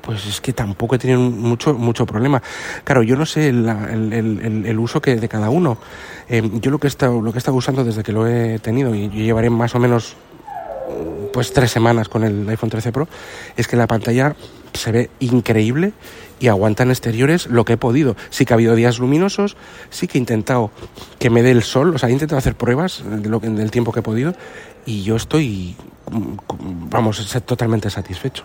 pues 0.00 0.26
es 0.26 0.40
que 0.40 0.52
tampoco 0.52 0.96
he 0.96 0.98
tenido 0.98 1.20
mucho, 1.20 1.72
mucho 1.72 2.04
problema. 2.04 2.42
Claro, 2.82 3.04
yo 3.04 3.14
no 3.14 3.24
sé 3.24 3.50
el, 3.50 3.68
el, 3.68 4.12
el, 4.12 4.66
el 4.66 4.78
uso 4.80 5.00
que 5.00 5.14
de 5.14 5.28
cada 5.28 5.50
uno. 5.50 5.78
Eh, 6.28 6.42
yo 6.54 6.72
lo 6.72 6.80
que, 6.80 6.88
he 6.88 6.90
estado, 6.90 7.22
lo 7.22 7.30
que 7.30 7.38
he 7.38 7.38
estado 7.38 7.56
usando 7.56 7.84
desde 7.84 8.02
que 8.02 8.10
lo 8.10 8.26
he 8.26 8.58
tenido, 8.58 8.92
y 8.92 9.08
yo 9.08 9.22
llevaré 9.22 9.50
más 9.50 9.72
o 9.76 9.78
menos 9.78 10.16
pues 11.32 11.52
tres 11.52 11.70
semanas 11.70 12.08
con 12.08 12.24
el 12.24 12.48
iPhone 12.48 12.70
13 12.70 12.90
Pro, 12.90 13.06
es 13.56 13.68
que 13.68 13.76
la 13.76 13.86
pantalla 13.86 14.34
se 14.72 14.90
ve 14.90 15.10
increíble 15.20 15.92
y 16.40 16.48
aguanta 16.48 16.82
en 16.82 16.90
exteriores 16.90 17.46
lo 17.46 17.64
que 17.64 17.74
he 17.74 17.76
podido. 17.76 18.16
Sí 18.30 18.44
que 18.44 18.54
ha 18.54 18.56
habido 18.56 18.74
días 18.74 18.98
luminosos, 18.98 19.56
sí 19.90 20.08
que 20.08 20.18
he 20.18 20.20
intentado 20.20 20.70
que 21.18 21.30
me 21.30 21.42
dé 21.42 21.50
el 21.50 21.62
sol, 21.62 21.94
o 21.94 21.98
sea, 21.98 22.08
he 22.08 22.12
intentado 22.12 22.38
hacer 22.38 22.56
pruebas 22.56 23.04
de 23.04 23.28
lo 23.28 23.38
del 23.38 23.70
tiempo 23.70 23.92
que 23.92 24.00
he 24.00 24.02
podido 24.02 24.34
y 24.86 25.02
yo 25.02 25.16
estoy, 25.16 25.76
vamos, 26.10 27.24
totalmente 27.44 27.90
satisfecho. 27.90 28.44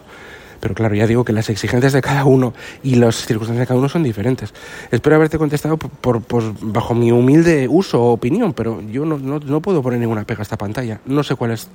Pero 0.60 0.74
claro, 0.74 0.96
ya 0.96 1.06
digo 1.06 1.24
que 1.24 1.34
las 1.34 1.50
exigencias 1.50 1.94
de 1.94 2.02
cada 2.02 2.26
uno 2.26 2.54
y 2.82 2.96
las 2.96 3.26
circunstancias 3.26 3.64
de 3.64 3.68
cada 3.68 3.80
uno 3.80 3.90
son 3.90 4.04
diferentes. 4.04 4.54
Espero 4.90 5.16
haberte 5.16 5.38
contestado 5.38 5.78
por, 5.78 6.22
por 6.22 6.44
bajo 6.60 6.96
mi 6.96 7.12
humilde 7.12 7.68
uso 7.70 8.02
o 8.02 8.12
opinión, 8.14 8.54
pero 8.54 8.82
yo 8.82 9.06
no, 9.06 9.18
no, 9.18 9.40
no, 9.40 9.62
puedo 9.62 9.84
poner 9.84 10.00
ninguna 10.00 10.24
pega 10.26 10.40
a 10.40 10.44
esta 10.44 10.58
pantalla. 10.58 11.02
No 11.06 11.24
sé 11.24 11.36
cuál 11.36 11.52
es, 11.52 11.68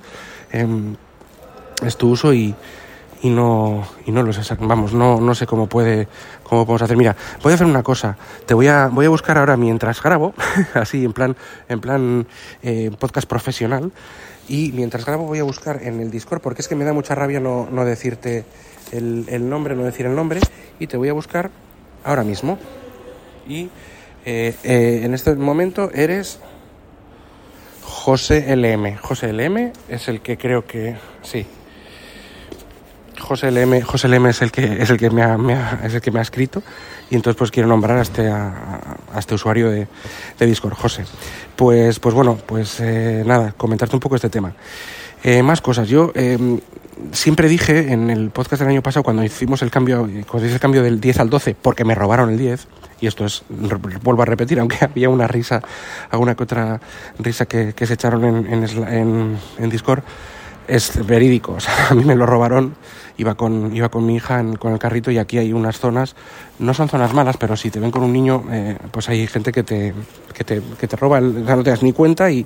eh, 0.51 0.67
es 1.85 1.95
tu 1.95 2.09
uso 2.09 2.33
y, 2.33 2.53
y 3.21 3.29
no 3.29 3.87
y 4.05 4.11
no 4.11 4.23
lo 4.23 4.33
sé 4.33 4.41
vamos 4.59 4.93
no 4.93 5.21
no 5.21 5.35
sé 5.35 5.45
cómo 5.45 5.67
puede 5.67 6.07
cómo 6.43 6.65
podemos 6.65 6.81
hacer. 6.81 6.97
Mira 6.97 7.15
voy 7.43 7.51
a 7.51 7.55
hacer 7.55 7.67
una 7.67 7.83
cosa 7.83 8.17
te 8.45 8.53
voy 8.53 8.67
a 8.67 8.87
voy 8.87 9.05
a 9.05 9.09
buscar 9.09 9.37
ahora 9.37 9.57
mientras 9.57 10.01
grabo 10.01 10.33
así 10.73 11.05
en 11.05 11.13
plan 11.13 11.35
en 11.69 11.81
plan 11.81 12.27
eh, 12.63 12.91
podcast 12.99 13.27
profesional 13.27 13.91
y 14.47 14.71
mientras 14.73 15.05
grabo 15.05 15.25
voy 15.25 15.39
a 15.39 15.43
buscar 15.43 15.81
en 15.83 15.99
el 15.99 16.11
Discord 16.11 16.41
porque 16.41 16.61
es 16.61 16.67
que 16.67 16.75
me 16.75 16.83
da 16.83 16.93
mucha 16.93 17.15
rabia 17.15 17.39
no, 17.39 17.67
no 17.71 17.85
decirte 17.85 18.45
el, 18.91 19.25
el 19.29 19.47
nombre 19.47 19.75
no 19.75 19.83
decir 19.83 20.05
el 20.05 20.15
nombre 20.15 20.39
y 20.79 20.87
te 20.87 20.97
voy 20.97 21.09
a 21.09 21.13
buscar 21.13 21.51
ahora 22.03 22.23
mismo. 22.23 22.57
Y 23.47 23.69
eh, 24.25 24.55
eh, 24.63 25.01
en 25.03 25.13
este 25.13 25.35
momento 25.35 25.91
eres 25.93 26.39
José 27.83 28.55
LM 28.55 28.97
José 28.97 29.33
LM 29.33 29.73
es 29.89 30.07
el 30.07 30.21
que 30.21 30.37
creo 30.37 30.65
que 30.65 30.95
sí 31.23 31.45
José 33.21 33.51
LM, 33.51 33.81
José 33.81 34.07
LM 34.07 34.27
es 34.27 34.41
el 34.41 34.51
que 34.51 34.81
es 34.81 34.89
el 34.89 34.97
que 34.97 35.09
me 35.09 35.23
ha, 35.23 35.79
es 35.83 35.93
el 35.93 36.01
que 36.01 36.11
me 36.11 36.19
ha 36.19 36.21
escrito 36.21 36.61
y 37.09 37.15
entonces 37.15 37.37
pues 37.37 37.51
quiero 37.51 37.67
nombrar 37.67 37.97
a 37.97 38.01
este, 38.01 38.27
a 38.29 38.97
este 39.17 39.35
usuario 39.35 39.69
de, 39.69 39.87
de, 40.39 40.45
Discord, 40.45 40.73
José. 40.73 41.03
Pues, 41.55 41.99
pues 41.99 42.15
bueno, 42.15 42.37
pues 42.45 42.79
eh, 42.79 43.23
nada, 43.25 43.51
comentarte 43.51 43.95
un 43.95 43.99
poco 43.99 44.15
este 44.15 44.29
tema. 44.29 44.53
Eh, 45.23 45.43
más 45.43 45.61
cosas. 45.61 45.89
Yo 45.89 46.11
eh, 46.15 46.59
siempre 47.11 47.49
dije 47.49 47.91
en 47.91 48.09
el 48.09 48.29
podcast 48.29 48.61
del 48.61 48.69
año 48.69 48.81
pasado, 48.81 49.03
cuando 49.03 49.23
hicimos 49.23 49.61
el 49.61 49.69
cambio, 49.69 50.09
cuando 50.27 50.45
hice 50.45 50.55
el 50.55 50.61
cambio 50.61 50.83
del 50.83 51.01
10 51.01 51.19
al 51.19 51.29
12, 51.29 51.55
porque 51.61 51.83
me 51.83 51.95
robaron 51.95 52.29
el 52.29 52.37
10, 52.37 52.67
y 53.01 53.07
esto 53.07 53.25
es, 53.25 53.43
vuelvo 53.49 54.21
a 54.21 54.25
repetir, 54.25 54.59
aunque 54.59 54.77
había 54.81 55.09
una 55.09 55.27
risa, 55.27 55.61
alguna 56.09 56.35
que 56.35 56.43
otra 56.43 56.79
risa 57.19 57.45
que, 57.45 57.73
que 57.73 57.85
se 57.85 57.95
echaron 57.95 58.23
en, 58.23 58.53
en, 58.53 58.87
en, 58.87 59.37
en 59.57 59.69
Discord, 59.69 60.03
es 60.67 61.05
verídico. 61.05 61.53
O 61.57 61.59
sea, 61.59 61.89
a 61.89 61.93
mí 61.93 62.05
me 62.05 62.15
lo 62.15 62.25
robaron, 62.25 62.75
iba 63.21 63.35
con, 63.35 63.75
iba 63.75 63.89
con 63.89 64.05
mi 64.05 64.15
hija 64.15 64.39
en, 64.39 64.55
con 64.55 64.73
el 64.73 64.79
carrito 64.79 65.11
y 65.11 65.19
aquí 65.19 65.37
hay 65.37 65.53
unas 65.53 65.79
zonas, 65.79 66.15
no 66.59 66.73
son 66.73 66.89
zonas 66.89 67.13
malas, 67.13 67.37
pero 67.37 67.55
si 67.55 67.69
te 67.69 67.79
ven 67.79 67.91
con 67.91 68.03
un 68.03 68.11
niño, 68.11 68.43
eh, 68.51 68.77
pues 68.91 69.09
hay 69.09 69.27
gente 69.27 69.51
que 69.51 69.63
te, 69.63 69.93
que 70.33 70.43
te, 70.43 70.61
que 70.79 70.87
te 70.87 70.95
roba, 70.95 71.19
el, 71.19 71.45
no 71.45 71.63
te 71.63 71.69
das 71.69 71.83
ni 71.83 71.93
cuenta 71.93 72.31
y, 72.31 72.45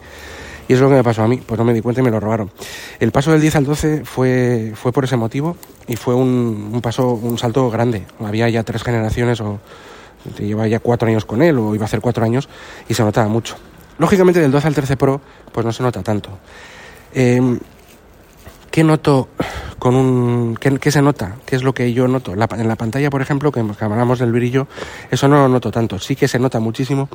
y 0.68 0.74
es 0.74 0.80
lo 0.80 0.90
que 0.90 0.96
me 0.96 1.04
pasó 1.04 1.24
a 1.24 1.28
mí, 1.28 1.38
pues 1.46 1.58
no 1.58 1.64
me 1.64 1.74
di 1.74 1.82
cuenta 1.82 2.02
y 2.02 2.04
me 2.04 2.12
lo 2.12 2.20
robaron. 2.20 2.52
El 3.00 3.12
paso 3.12 3.32
del 3.32 3.40
10 3.40 3.56
al 3.56 3.66
12 3.66 4.04
fue, 4.04 4.74
fue 4.76 4.92
por 4.92 5.06
ese 5.06 5.16
motivo 5.16 5.56
y 5.88 5.96
fue 5.96 6.14
un, 6.14 6.72
un 6.74 6.82
paso, 6.82 7.14
un 7.14 7.38
salto 7.38 7.70
grande. 7.70 8.06
Había 8.20 8.50
ya 8.50 8.64
tres 8.64 8.84
generaciones 8.84 9.40
o 9.40 9.60
llevaba 10.38 10.68
ya 10.68 10.80
cuatro 10.80 11.08
años 11.08 11.24
con 11.24 11.42
él 11.42 11.58
o 11.58 11.74
iba 11.74 11.86
a 11.86 11.88
hacer 11.88 12.02
cuatro 12.02 12.26
años 12.26 12.50
y 12.90 12.94
se 12.94 13.04
notaba 13.04 13.30
mucho. 13.30 13.56
Lógicamente 13.98 14.42
del 14.42 14.52
12 14.52 14.68
al 14.68 14.76
13 14.76 14.98
Pro 14.98 15.22
pues 15.54 15.66
no 15.66 15.72
se 15.72 15.84
nota 15.84 16.04
tanto. 16.04 16.32
Eh, 17.14 17.60
¿Qué 18.76 18.84
noto 18.84 19.30
con 19.80 19.96
un... 19.96 20.58
¿qué, 20.60 20.78
¿Qué, 20.80 20.92
se 20.92 21.02
nota? 21.02 21.38
¿Qué 21.46 21.56
es 21.56 21.64
lo 21.64 21.74
que 21.74 21.94
yo 21.94 22.10
noto? 22.10 22.36
La, 22.36 22.46
en 22.58 22.68
la 22.68 22.76
pantalla, 22.76 23.10
por 23.10 23.22
ejemplo, 23.22 23.50
que, 23.50 23.62
hablamos 23.80 24.20
del 24.20 24.34
brillo, 24.34 24.68
eso 25.10 25.30
no 25.30 25.38
lo 25.38 25.48
noto 25.48 25.72
tanto. 25.72 25.98
Sí 25.98 26.18
que 26.18 26.28
se 26.28 26.40
nota 26.40 26.60
muchísimo 26.60 27.08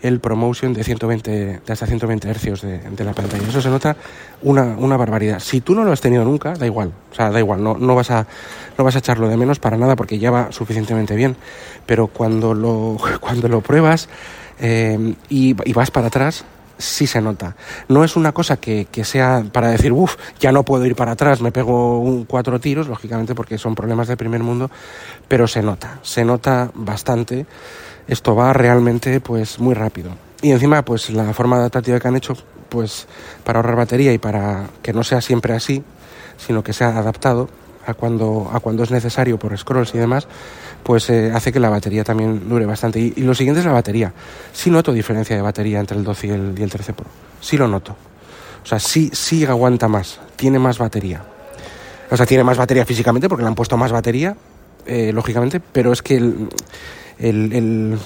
el 0.00 0.20
promotion 0.20 0.72
de 0.72 0.82
120, 0.82 1.30
de 1.30 1.60
hasta 1.70 1.86
120 1.86 2.30
hercios 2.30 2.62
de, 2.62 3.04
la 3.04 3.12
pantalla. 3.12 3.46
Eso 3.46 3.60
se 3.60 3.68
nota 3.68 3.94
una, 4.40 4.62
una, 4.62 4.96
barbaridad. 4.96 5.38
Si 5.40 5.60
tú 5.60 5.74
no 5.74 5.84
lo 5.84 5.92
has 5.92 6.00
tenido 6.00 6.24
nunca, 6.24 6.54
da 6.54 6.64
igual. 6.64 6.94
O 7.10 7.14
sea, 7.14 7.30
da 7.30 7.38
igual, 7.38 7.62
no, 7.62 7.76
no, 7.76 7.94
vas 7.94 8.10
a, 8.10 8.26
no 8.78 8.82
vas 8.82 8.96
a 8.96 9.00
echarlo 9.00 9.28
de 9.28 9.36
menos 9.36 9.58
para 9.58 9.76
nada 9.76 9.96
porque 9.96 10.18
ya 10.18 10.30
va 10.30 10.50
suficientemente 10.50 11.14
bien. 11.14 11.36
Pero 11.84 12.06
cuando 12.06 12.54
lo, 12.54 12.96
cuando 13.20 13.48
lo 13.48 13.60
pruebas 13.60 14.08
eh, 14.60 15.14
y 15.28 15.52
vas 15.74 15.90
para 15.90 16.06
atrás, 16.06 16.46
sí 16.78 17.06
se 17.06 17.20
nota. 17.20 17.56
No 17.88 18.04
es 18.04 18.16
una 18.16 18.32
cosa 18.32 18.56
que, 18.56 18.86
que 18.90 19.04
sea 19.04 19.44
para 19.52 19.68
decir, 19.68 19.92
uff, 19.92 20.16
ya 20.40 20.52
no 20.52 20.64
puedo 20.64 20.84
ir 20.86 20.96
para 20.96 21.12
atrás, 21.12 21.40
me 21.40 21.52
pego 21.52 22.00
un, 22.00 22.24
cuatro 22.24 22.60
tiros, 22.60 22.88
lógicamente 22.88 23.34
porque 23.34 23.58
son 23.58 23.74
problemas 23.74 24.08
del 24.08 24.16
primer 24.16 24.42
mundo, 24.42 24.70
pero 25.28 25.46
se 25.46 25.62
nota, 25.62 25.98
se 26.02 26.24
nota 26.24 26.70
bastante. 26.74 27.46
Esto 28.06 28.34
va 28.34 28.52
realmente 28.52 29.20
pues 29.20 29.58
muy 29.58 29.74
rápido. 29.74 30.10
Y 30.40 30.50
encima 30.50 30.84
pues 30.84 31.10
la 31.10 31.32
forma 31.32 31.56
adaptativa 31.56 32.00
que 32.00 32.08
han 32.08 32.16
hecho 32.16 32.34
pues 32.68 33.06
para 33.44 33.58
ahorrar 33.58 33.76
batería 33.76 34.12
y 34.12 34.18
para 34.18 34.68
que 34.82 34.92
no 34.92 35.04
sea 35.04 35.20
siempre 35.20 35.54
así, 35.54 35.84
sino 36.36 36.64
que 36.64 36.72
sea 36.72 36.98
adaptado 36.98 37.48
a 37.86 37.94
cuando, 37.94 38.50
a 38.52 38.60
cuando 38.60 38.82
es 38.82 38.90
necesario 38.90 39.38
por 39.38 39.56
scrolls 39.56 39.94
y 39.94 39.98
demás, 39.98 40.26
pues 40.82 41.08
eh, 41.10 41.32
hace 41.34 41.52
que 41.52 41.60
la 41.60 41.70
batería 41.70 42.04
también 42.04 42.48
dure 42.48 42.66
bastante. 42.66 43.00
Y, 43.00 43.12
lo 43.22 43.34
siguiente 43.34 43.60
es 43.60 43.66
la 43.66 43.72
batería. 43.72 44.12
Sí 44.52 44.70
noto 44.70 44.92
diferencia 44.92 45.36
de 45.36 45.42
batería 45.42 45.80
entre 45.80 45.96
el 45.96 46.04
12 46.04 46.26
y 46.26 46.30
el, 46.30 46.54
y 46.58 46.62
el 46.62 46.70
13 46.70 46.92
Pro. 46.92 47.06
Sí 47.40 47.56
lo 47.56 47.68
noto. 47.68 47.96
O 48.62 48.66
sea, 48.66 48.78
sí, 48.78 49.10
sí 49.12 49.44
aguanta 49.44 49.88
más, 49.88 50.20
tiene 50.36 50.58
más 50.58 50.78
batería. 50.78 51.22
O 52.10 52.16
sea, 52.16 52.26
tiene 52.26 52.44
más 52.44 52.58
batería 52.58 52.84
físicamente 52.84 53.28
porque 53.28 53.42
le 53.42 53.48
han 53.48 53.54
puesto 53.54 53.76
más 53.76 53.90
batería, 53.90 54.36
eh, 54.86 55.12
lógicamente, 55.12 55.60
pero 55.60 55.92
es 55.92 56.02
que 56.02 56.16
el, 56.16 56.48
el, 57.18 57.98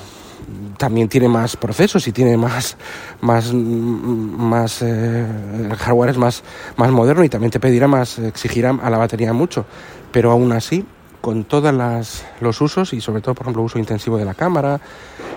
también 0.77 1.09
tiene 1.09 1.29
más 1.29 1.57
procesos 1.57 2.07
y 2.09 2.13
tiene 2.13 2.37
más 2.37 2.77
más 3.21 3.53
más 3.53 4.83
eh, 4.83 5.27
el 5.71 5.75
hardware 5.75 6.11
es 6.11 6.19
más 6.19 6.43
más 6.77 6.91
moderno 6.91 7.25
y 7.25 7.29
también 7.29 7.51
te 7.51 7.61
pedirá 7.61 7.89
más 7.89 8.19
exigirá 8.19 8.71
a 8.71 8.91
la 8.91 8.99
batería 8.99 9.33
mucho. 9.33 9.65
Pero 10.13 10.31
aún 10.31 10.53
así 10.53 10.85
con 11.27 11.43
todos 11.43 11.75
los 12.41 12.61
usos 12.61 12.93
y 12.93 13.01
sobre 13.01 13.21
todo, 13.21 13.35
por 13.35 13.47
ejemplo, 13.47 13.63
uso 13.65 13.81
intensivo 13.81 14.17
de 14.17 14.25
la 14.25 14.35
cámara, 14.35 14.81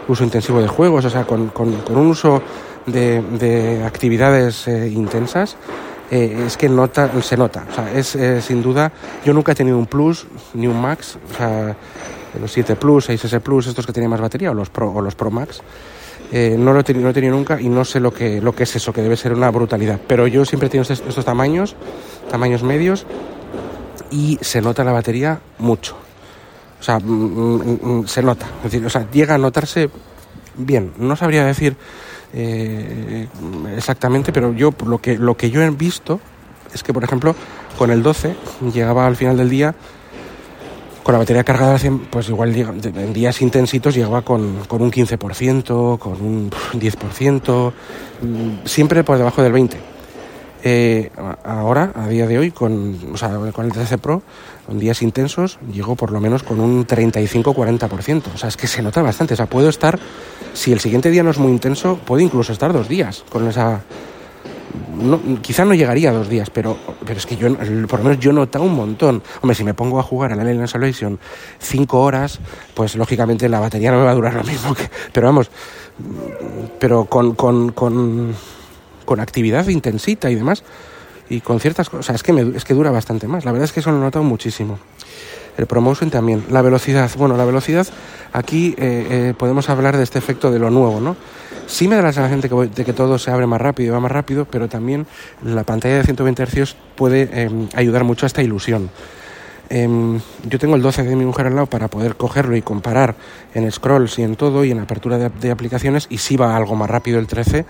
uso 0.08 0.24
intensivo 0.24 0.62
de 0.62 0.68
juegos, 0.68 1.06
o 1.06 1.10
sea, 1.10 1.26
con, 1.26 1.52
un 1.58 2.08
uso 2.08 2.44
de, 2.86 3.82
actividades 3.84 4.68
eh, 4.68 4.88
intensas, 4.90 5.58
eh, 6.12 6.44
es 6.48 6.58
que 6.58 6.70
nota, 6.70 7.10
se 7.22 7.38
nota. 7.38 7.66
O 7.70 7.74
sea, 7.74 7.92
es 7.92 8.16
eh, 8.16 8.42
sin 8.42 8.62
duda, 8.62 8.92
yo 9.26 9.34
nunca 9.34 9.52
he 9.52 9.56
tenido 9.56 9.78
un 9.78 9.86
Plus 9.86 10.28
ni 10.54 10.68
un 10.68 10.80
Max, 10.80 11.18
o 11.32 11.36
sea, 11.36 11.76
los 12.40 12.52
7 12.52 12.76
Plus, 12.76 13.10
6S 13.10 13.40
Plus, 13.42 13.68
estos 13.68 13.86
que 13.86 13.94
tienen 13.94 14.10
más 14.10 14.22
batería, 14.22 14.52
o 14.52 14.54
los 14.54 14.70
Pro, 14.70 14.92
o 14.92 15.02
los 15.02 15.16
Pro 15.16 15.32
Max. 15.32 15.62
no 16.32 16.74
lo 16.74 16.80
he 16.80 16.84
tenido, 16.84 17.06
no 17.06 17.10
he 17.10 17.14
tenido 17.14 17.36
nunca 17.36 17.60
y 17.60 17.70
no 17.70 17.84
sé 17.86 18.00
lo 18.00 18.14
que, 18.14 18.42
lo 18.42 18.54
que 18.54 18.64
es 18.64 18.76
eso, 18.76 18.94
que 18.94 19.02
debe 19.02 19.18
ser 19.18 19.34
una 19.34 19.50
brutalidad. 19.50 20.00
Pero 20.08 20.28
yo 20.28 20.46
siempre 20.46 20.68
he 20.68 20.70
tenido 20.70 20.92
estos 20.92 21.26
tamaños, 21.26 21.76
tamaños 22.30 22.64
medios, 22.64 23.06
y 24.12 24.38
se 24.42 24.62
nota 24.62 24.84
la 24.84 24.92
batería 24.92 25.40
mucho. 25.58 25.96
O 26.80 26.84
sea, 26.84 27.00
mm, 27.00 27.04
mm, 27.04 27.80
mm, 27.82 28.08
se 28.08 28.24
nota. 28.24 28.48
Es 28.58 28.72
decir, 28.72 28.86
o 28.86 28.90
sea, 28.90 29.10
llega 29.12 29.36
a 29.36 29.38
notarse 29.38 29.90
bien. 30.56 30.94
No 30.98 31.16
sabría 31.16 31.46
decir 31.46 31.76
eh, 32.34 33.28
exactamente, 33.76 34.32
pero 34.32 34.54
yo 34.54 34.74
lo 34.86 35.00
que, 35.00 35.18
lo 35.18 35.36
que 35.36 35.50
yo 35.50 35.62
he 35.62 35.70
visto 35.70 36.20
es 36.74 36.84
que, 36.84 36.94
por 36.94 37.04
ejemplo, 37.04 37.36
con 37.78 37.92
el 37.92 38.04
12 38.04 38.36
llegaba 38.74 39.08
al 39.08 39.16
final 39.16 39.38
del 39.38 39.50
día 39.50 39.76
con 41.04 41.14
la 41.14 41.20
batería 41.20 41.44
cargada 41.44 41.74
al 41.74 41.80
100, 41.80 42.00
pues 42.12 42.30
igual 42.30 42.56
en 42.56 43.14
días 43.14 43.42
intensitos 43.42 43.96
llegaba 43.96 44.22
con, 44.22 44.60
con 44.68 44.84
un 44.84 44.92
15%, 44.92 45.98
con 45.98 46.22
un 46.22 46.52
10%, 46.52 47.74
siempre 48.66 49.04
por 49.04 49.18
debajo 49.18 49.42
del 49.42 49.54
20%. 49.54 49.89
Eh, 50.64 51.10
ahora, 51.44 51.94
a 51.96 52.08
día 52.08 52.28
de 52.28 52.38
hoy, 52.38 52.52
con, 52.52 53.14
o 53.14 53.18
sea, 53.18 53.30
con 53.54 53.66
el 53.66 53.72
13 53.72 53.98
Pro, 53.98 54.22
en 54.70 54.80
días 54.80 55.02
intensos, 55.02 55.58
llego 55.72 55.96
por 55.96 56.12
lo 56.12 56.20
menos 56.20 56.44
con 56.44 56.60
un 56.60 56.86
35-40%. 56.86 58.24
O 58.34 58.38
sea, 58.38 58.50
es 58.50 58.58
que 58.58 58.68
se 58.68 58.82
nota 58.82 59.02
bastante. 59.02 59.34
O 59.34 59.38
sea, 59.38 59.46
puedo 59.46 59.70
estar, 59.70 60.00
si 60.54 60.72
el 60.72 60.80
siguiente 60.80 61.10
día 61.10 61.24
no 61.24 61.32
es 61.32 61.38
muy 61.38 61.52
intenso, 61.52 61.98
puedo 62.06 62.22
incluso 62.22 62.52
estar 62.52 62.74
dos 62.74 62.88
días 62.88 63.24
con 63.30 63.48
esa... 63.48 63.82
Quizá 65.42 65.66
no 65.66 65.74
llegaría 65.74 66.12
a 66.12 66.14
dos 66.14 66.30
días, 66.30 66.50
pero, 66.52 66.78
pero 67.06 67.18
es 67.18 67.26
que 67.26 67.36
yo, 67.38 67.48
por 67.88 68.00
lo 68.00 68.06
menos 68.06 68.20
yo 68.20 68.32
he 68.32 68.34
notado 68.34 68.66
un 68.66 68.76
montón. 68.76 69.24
Hombre, 69.42 69.56
si 69.56 69.64
me 69.64 69.74
pongo 69.74 70.00
a 70.00 70.04
jugar 70.04 70.34
a 70.34 70.36
la 70.36 70.44
Alien 70.44 70.68
Salvation 70.68 71.18
cinco 71.58 72.02
horas, 72.02 72.40
pues 72.76 72.96
lógicamente 72.96 73.50
la 73.50 73.60
batería 73.60 73.92
no 73.92 73.98
me 73.98 74.04
va 74.04 74.12
a 74.12 74.16
durar 74.16 74.36
lo 74.36 74.44
mismo 74.44 74.76
que... 74.76 74.90
Pero 75.12 75.28
vamos, 75.28 75.50
pero 76.80 77.06
con, 77.06 77.34
con, 77.34 77.72
con 77.72 78.36
con 79.10 79.22
actividad 79.22 79.68
intensita 79.70 80.30
y 80.30 80.36
demás, 80.36 80.62
y 81.32 81.42
con 81.42 81.60
ciertas 81.60 81.90
cosas, 81.90 82.18
es 82.18 82.22
que, 82.22 82.32
me, 82.32 82.56
es 82.56 82.64
que 82.64 82.76
dura 82.76 82.92
bastante 82.92 83.28
más, 83.28 83.44
la 83.44 83.52
verdad 83.52 83.66
es 83.66 83.72
que 83.72 83.80
eso 83.80 83.90
lo 83.90 83.98
he 83.98 84.02
notado 84.02 84.24
muchísimo. 84.24 84.78
El 85.58 85.66
promotion 85.66 86.12
también, 86.12 86.46
la 86.52 86.62
velocidad, 86.62 87.10
bueno, 87.18 87.36
la 87.36 87.44
velocidad, 87.44 87.88
aquí 88.34 88.76
eh, 88.78 89.08
eh, 89.10 89.34
podemos 89.36 89.68
hablar 89.68 89.98
de 89.98 90.04
este 90.04 90.20
efecto 90.20 90.52
de 90.52 90.60
lo 90.60 90.70
nuevo, 90.70 91.02
¿no? 91.02 91.16
Sí 91.66 91.88
me 91.88 91.96
da 91.96 92.04
la 92.04 92.14
sensación 92.14 92.40
de 92.40 92.50
que, 92.50 92.56
de 92.56 92.86
que 92.86 92.94
todo 92.94 93.18
se 93.18 93.32
abre 93.32 93.48
más 93.48 93.60
rápido, 93.60 93.96
va 93.96 94.00
más 94.00 94.12
rápido, 94.12 94.46
pero 94.46 94.70
también 94.70 95.08
la 95.44 95.64
pantalla 95.64 95.98
de 95.98 96.04
120 96.04 96.46
Hz 96.46 96.76
puede 96.96 97.30
em, 97.34 97.68
ayudar 97.74 98.04
mucho 98.04 98.28
a 98.28 98.28
esta 98.28 98.44
ilusión. 98.44 98.92
Em, 99.72 100.20
yo 100.48 100.60
tengo 100.60 100.76
el 100.76 100.84
12 100.84 101.02
de 101.02 101.16
mi 101.16 101.26
mujer 101.26 101.48
al 101.48 101.56
lado 101.56 101.66
para 101.66 101.88
poder 101.88 102.16
cogerlo 102.16 102.56
y 102.56 102.62
comparar 102.62 103.16
en 103.56 103.72
scrolls 103.72 104.20
y 104.20 104.22
en 104.22 104.36
todo 104.36 104.64
y 104.66 104.70
en 104.70 104.80
apertura 104.80 105.18
de, 105.18 105.30
de 105.30 105.50
aplicaciones 105.50 106.06
y 106.12 106.20
si 106.20 106.38
va 106.38 106.56
algo 106.56 106.76
más 106.76 106.92
rápido 106.92 107.18
el 107.18 107.26
13 107.26 107.66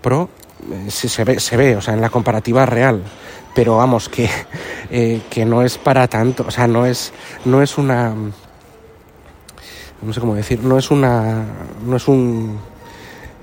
Pro 0.00 0.30
eh, 0.72 0.90
se, 0.90 1.24
ve, 1.24 1.40
se 1.40 1.56
ve, 1.56 1.76
o 1.76 1.80
sea, 1.80 1.94
en 1.94 2.00
la 2.00 2.10
comparativa 2.10 2.66
real, 2.66 3.02
pero 3.54 3.76
vamos, 3.76 4.08
que, 4.08 4.28
eh, 4.90 5.22
que 5.30 5.44
no 5.44 5.62
es 5.62 5.78
para 5.78 6.08
tanto, 6.08 6.44
o 6.46 6.50
sea, 6.50 6.66
no 6.66 6.86
es, 6.86 7.12
no 7.44 7.62
es 7.62 7.78
una, 7.78 8.14
no 10.02 10.12
sé 10.12 10.20
cómo 10.20 10.34
decir, 10.34 10.62
no 10.62 10.78
es 10.78 10.90
una, 10.90 11.44
no 11.84 11.96
es 11.96 12.08
un, 12.08 12.58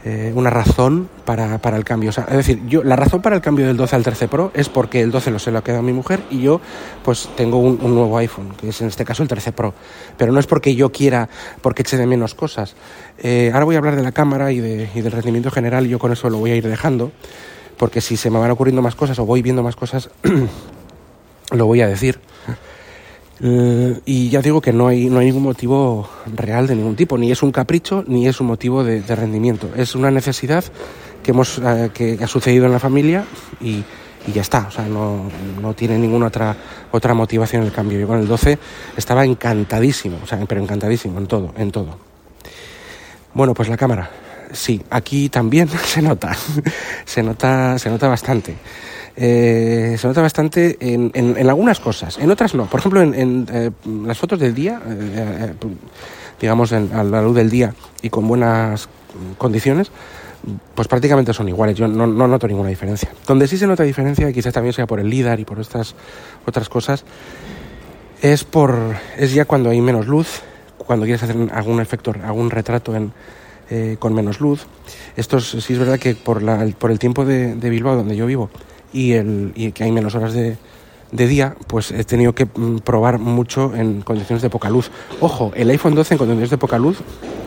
eh, 0.05 0.31
una 0.35 0.49
razón 0.49 1.09
para, 1.25 1.57
para, 1.57 1.75
el 1.75 1.83
cambio. 1.83 2.11
Es 2.11 2.37
decir, 2.37 2.61
yo, 2.67 2.83
la 2.83 2.95
razón 2.95 3.21
para 3.21 3.35
el 3.35 3.41
cambio 3.41 3.67
del 3.67 3.75
12 3.77 3.95
al 3.95 4.03
13 4.03 4.27
Pro 4.27 4.51
es 4.53 4.69
porque 4.69 5.01
el 5.01 5.11
12 5.11 5.31
lo 5.31 5.39
se 5.39 5.51
lo 5.51 5.57
ha 5.57 5.63
quedado 5.63 5.81
mi 5.83 5.91
mujer 5.91 6.21
y 6.29 6.41
yo 6.41 6.61
pues 7.03 7.29
tengo 7.35 7.57
un, 7.57 7.77
nuevo 7.79 8.17
iPhone, 8.17 8.53
que 8.55 8.69
es 8.69 8.81
en 8.81 8.87
este 8.87 9.03
caso 9.03 9.23
el 9.23 9.29
13 9.29 9.51
Pro. 9.51 9.73
Pero 10.17 10.31
no 10.31 10.39
es 10.39 10.47
porque 10.47 10.75
yo 10.75 10.91
quiera, 10.91 11.29
porque 11.61 11.81
eche 11.81 11.97
de 11.97 12.05
menos 12.05 12.35
cosas. 12.35 12.75
Eh, 13.17 13.49
ahora 13.53 13.65
voy 13.65 13.75
a 13.75 13.79
hablar 13.79 13.95
de 13.95 14.03
la 14.03 14.11
cámara 14.11 14.51
y, 14.51 14.59
de, 14.59 14.89
y 14.93 15.01
del 15.01 15.11
rendimiento 15.11 15.51
general 15.51 15.85
y 15.87 15.89
yo 15.89 15.99
con 15.99 16.11
eso 16.11 16.29
lo 16.29 16.37
voy 16.37 16.51
a 16.51 16.55
ir 16.55 16.67
dejando, 16.67 17.11
porque 17.77 17.99
si 17.99 18.17
se 18.17 18.29
me 18.29 18.39
van 18.39 18.51
ocurriendo 18.51 18.81
más 18.81 18.95
cosas 18.95 19.17
o 19.19 19.25
voy 19.25 19.41
viendo 19.41 19.63
más 19.63 19.75
cosas, 19.75 20.09
lo 21.51 21.65
voy 21.65 21.81
a 21.81 21.87
decir. 21.87 22.19
Eh, 23.41 23.99
y 24.05 24.29
ya 24.29 24.41
digo 24.41 24.61
que 24.61 24.73
no 24.73 24.87
hay, 24.87 25.09
no 25.09 25.19
hay 25.19 25.27
ningún 25.27 25.43
motivo 25.43 26.09
real 26.35 26.67
de 26.67 26.75
ningún 26.75 26.95
tipo, 26.95 27.17
ni 27.17 27.31
es 27.31 27.43
un 27.43 27.51
capricho, 27.51 28.03
ni 28.07 28.27
es 28.27 28.39
un 28.41 28.47
motivo 28.47 28.83
de, 28.83 29.01
rendimiento. 29.15 29.69
Es 29.75 29.95
una 29.95 30.11
necesidad 30.11 30.63
que, 31.23 31.31
hemos, 31.31 31.59
eh, 31.59 31.91
que 31.93 32.17
ha 32.21 32.27
sucedido 32.27 32.65
en 32.65 32.71
la 32.71 32.79
familia 32.79 33.25
y, 33.61 33.83
y 34.27 34.31
ya 34.33 34.41
está. 34.41 34.67
O 34.67 34.71
sea, 34.71 34.85
no, 34.85 35.29
no, 35.61 35.73
tiene 35.73 35.97
ninguna 35.97 36.27
otra, 36.27 36.55
otra 36.91 37.13
motivación 37.13 37.63
el 37.63 37.71
cambio. 37.71 37.99
Yo 37.99 38.07
con 38.07 38.19
el 38.19 38.27
12 38.27 38.59
estaba 38.95 39.25
encantadísimo, 39.25 40.19
o 40.23 40.27
sea, 40.27 40.39
pero 40.47 40.61
encantadísimo 40.61 41.17
en 41.19 41.27
todo, 41.27 41.53
en 41.57 41.71
todo. 41.71 41.97
Bueno, 43.33 43.53
pues 43.53 43.69
la 43.69 43.77
cámara. 43.77 44.09
Sí, 44.51 44.81
aquí 44.89 45.29
también 45.29 45.69
se 45.85 46.01
nota, 46.01 46.35
se 47.05 47.23
nota, 47.23 47.77
se 47.79 47.89
nota 47.89 48.07
bastante. 48.07 48.55
Eh, 49.19 49.95
se 49.97 50.07
nota 50.07 50.21
bastante 50.21 50.77
en, 50.79 51.09
en, 51.15 51.49
algunas 51.49 51.79
cosas, 51.79 52.19
en 52.19 52.29
otras 52.29 52.53
no. 52.53 52.67
Por 52.67 52.79
ejemplo, 52.79 53.01
en, 53.01 53.47
eh, 53.51 53.71
las 54.05 54.15
fotos 54.15 54.39
del 54.39 54.53
día, 54.53 54.79
eh, 54.87 55.53
digamos 56.39 56.71
a 56.71 57.03
la 57.03 57.23
luz 57.23 57.35
del 57.35 57.49
día 57.49 57.73
y 58.03 58.11
con 58.11 58.27
buenas 58.27 58.87
condiciones, 59.39 59.91
pues 60.75 60.87
prácticamente 60.87 61.33
son 61.33 61.49
iguales. 61.49 61.75
Yo 61.75 61.87
no, 61.87 62.05
no, 62.05 62.27
noto 62.27 62.47
ninguna 62.47 62.69
diferencia. 62.69 63.09
Donde 63.25 63.47
sí 63.47 63.57
se 63.57 63.65
nota 63.65 63.81
diferencia, 63.81 64.29
y 64.29 64.33
quizás 64.33 64.53
también 64.53 64.73
sea 64.73 64.85
por 64.85 64.99
el 64.99 65.09
LIDAR 65.09 65.39
y 65.39 65.45
por 65.45 65.59
estas 65.59 65.95
otras 66.45 66.69
cosas, 66.69 67.03
es 68.21 68.43
por 68.43 68.77
es 69.17 69.33
ya 69.33 69.45
cuando 69.45 69.71
hay 69.71 69.81
menos 69.81 70.05
luz, 70.05 70.41
cuando 70.77 71.05
quieres 71.05 71.23
hacer 71.23 71.35
algún 71.53 71.81
efecto, 71.81 72.13
algún 72.23 72.51
retrato 72.51 72.93
en, 72.95 73.11
con 73.97 74.13
menos 74.13 74.39
luz. 74.39 74.67
Esto 75.15 75.39
sí 75.39 75.73
es 75.73 75.79
verdad 75.79 75.97
que 75.97 76.13
por, 76.13 76.43
el 76.43 76.99
tiempo 76.99 77.25
de 77.25 77.69
Bilbao, 77.71 77.95
donde 77.95 78.15
yo 78.15 78.27
vivo, 78.27 78.51
y, 78.93 79.13
el, 79.13 79.51
y 79.55 79.71
que 79.71 79.83
hay 79.83 79.91
menos 79.91 80.15
horas 80.15 80.33
de, 80.33 80.57
de 81.11 81.27
día, 81.27 81.55
pues 81.67 81.91
he 81.91 82.03
tenido 82.03 82.33
que 82.33 82.45
mm, 82.45 82.79
probar 82.79 83.19
mucho 83.19 83.73
en 83.75 84.01
condiciones 84.01 84.41
de 84.41 84.49
poca 84.49 84.69
luz. 84.69 84.91
Ojo, 85.21 85.51
el 85.55 85.69
iPhone 85.69 85.95
12 85.95 86.13
en 86.13 86.17
condiciones 86.17 86.49
de 86.49 86.57
poca 86.57 86.77
luz 86.77 86.99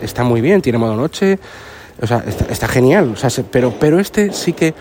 está 0.02 0.24
muy 0.24 0.40
bien, 0.40 0.62
tiene 0.62 0.78
modo 0.78 0.96
noche, 0.96 1.38
o 2.00 2.06
sea, 2.06 2.24
está, 2.26 2.66
genial, 2.66 3.12
o 3.12 3.16
sea, 3.16 3.30
pero, 3.50 3.74
pero 3.78 3.98
este 3.98 4.32
sí 4.32 4.52
que 4.52 4.74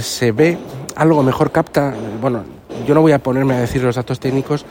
se 0.00 0.32
ve 0.32 0.58
algo 0.94 1.22
mejor, 1.22 1.50
capta, 1.50 1.94
bueno, 2.20 2.44
yo 2.86 2.94
no 2.94 3.00
voy 3.00 3.12
a 3.12 3.18
ponerme 3.18 3.54
a 3.54 3.60
decir 3.60 3.82
los 3.82 3.96
datos 3.96 4.20
técnicos 4.20 4.64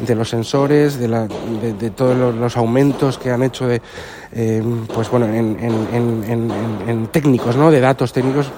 de 0.00 0.14
los 0.14 0.28
sensores, 0.28 0.98
de, 0.98 1.08
la, 1.08 1.26
de, 1.26 1.90
todos 1.90 2.34
los, 2.34 2.56
aumentos 2.56 3.18
que 3.18 3.30
han 3.30 3.42
hecho 3.42 3.66
de, 3.66 3.80
eh, 4.32 4.62
pues 4.92 5.10
bueno, 5.10 5.26
en, 5.26 5.58
en, 5.60 6.24
en, 6.28 6.50
en, 6.88 7.06
técnicos, 7.08 7.56
¿no? 7.56 7.70
De 7.70 7.80
datos 7.80 8.12
técnicos, 8.12 8.50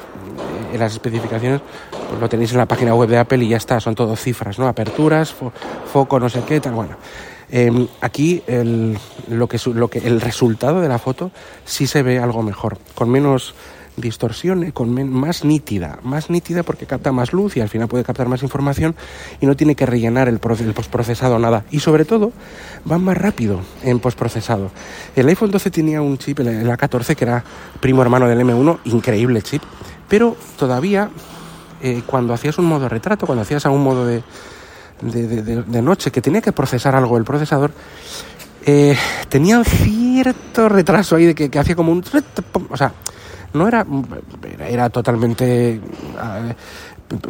en 0.72 0.78
las 0.78 0.92
especificaciones, 0.92 1.60
pues 2.08 2.20
lo 2.20 2.28
tenéis 2.28 2.52
en 2.52 2.58
la 2.58 2.66
página 2.66 2.94
web 2.94 3.08
de 3.08 3.18
Apple 3.18 3.44
y 3.44 3.48
ya 3.48 3.56
está, 3.56 3.80
son 3.80 3.94
todo 3.94 4.16
cifras, 4.16 4.58
¿no? 4.58 4.68
Aperturas, 4.68 5.34
foco, 5.92 6.20
no 6.20 6.28
sé 6.28 6.42
qué, 6.46 6.60
tal, 6.60 6.74
bueno. 6.74 6.96
Em, 7.48 7.86
aquí 8.00 8.42
el, 8.48 8.98
lo 9.28 9.46
que, 9.46 9.58
lo 9.72 9.88
que, 9.88 9.98
el 9.98 10.20
resultado 10.20 10.80
de 10.80 10.88
la 10.88 10.98
foto 10.98 11.30
sí 11.64 11.86
se 11.86 12.02
ve 12.02 12.18
algo 12.18 12.42
mejor, 12.42 12.78
con 12.94 13.08
menos, 13.08 13.54
distorsión 13.96 14.70
con 14.72 15.10
más 15.10 15.44
nítida, 15.44 15.98
más 16.02 16.30
nítida 16.30 16.62
porque 16.62 16.86
capta 16.86 17.12
más 17.12 17.32
luz 17.32 17.56
y 17.56 17.60
al 17.60 17.68
final 17.68 17.88
puede 17.88 18.04
captar 18.04 18.28
más 18.28 18.42
información 18.42 18.94
y 19.40 19.46
no 19.46 19.56
tiene 19.56 19.74
que 19.74 19.86
rellenar 19.86 20.28
el, 20.28 20.38
el 20.60 20.74
postprocesado 20.74 21.38
nada. 21.38 21.64
Y 21.70 21.80
sobre 21.80 22.04
todo, 22.04 22.32
va 22.90 22.98
más 22.98 23.16
rápido 23.16 23.60
en 23.82 23.98
postprocesado. 23.98 24.70
El 25.14 25.28
iPhone 25.28 25.50
12 25.50 25.70
tenía 25.70 26.02
un 26.02 26.18
chip, 26.18 26.40
el 26.40 26.68
A14, 26.68 27.16
que 27.16 27.24
era 27.24 27.44
primo 27.80 28.02
hermano 28.02 28.28
del 28.28 28.38
M1, 28.40 28.78
increíble 28.84 29.42
chip, 29.42 29.62
pero 30.08 30.36
todavía 30.56 31.10
eh, 31.82 32.02
cuando 32.06 32.32
hacías 32.32 32.58
un 32.58 32.66
modo 32.66 32.88
retrato, 32.88 33.26
cuando 33.26 33.42
hacías 33.42 33.64
un 33.66 33.82
modo 33.82 34.06
de, 34.06 34.22
de, 35.02 35.82
noche 35.82 36.10
que 36.10 36.22
tenía 36.22 36.40
que 36.40 36.52
procesar 36.52 36.94
algo 36.94 37.18
el 37.18 37.24
procesador, 37.24 37.70
eh, 38.64 38.96
tenía 39.28 39.62
cierto 39.62 40.68
retraso 40.68 41.16
ahí 41.16 41.26
de 41.26 41.34
que, 41.34 41.58
hacía 41.58 41.76
como 41.76 41.92
un... 41.92 42.02
O 42.70 42.76
sea, 42.76 42.92
no 43.52 43.68
era, 43.68 43.86
era 44.68 44.90
totalmente... 44.90 45.74
Eh, 45.74 46.54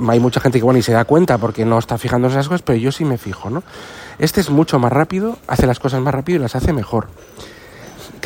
hay 0.09 0.21
mucha 0.21 0.41
gente 0.41 0.59
que 0.59 0.65
bueno 0.65 0.79
y 0.79 0.83
se 0.83 0.93
da 0.93 1.05
cuenta 1.05 1.37
porque 1.37 1.67
no 1.67 1.79
está 1.79 1.99
fijando 1.99 2.29
en 2.29 2.33
esas 2.33 2.49
cosas, 2.49 2.63
pero 2.63 2.79
yo 2.79 2.91
sí 2.93 3.05
me 3.05 3.19
fijo, 3.19 3.51
¿no? 3.51 3.63
Este 4.19 4.41
es 4.41 4.49
mucho 4.49 4.79
más 4.79 4.91
rápido, 4.91 5.37
hace 5.49 5.67
las 5.67 5.79
cosas 5.79 6.01
más 6.01 6.15
rápido 6.15 6.39
y 6.39 6.43
las 6.43 6.57
hace 6.57 6.73
mejor. 6.73 7.09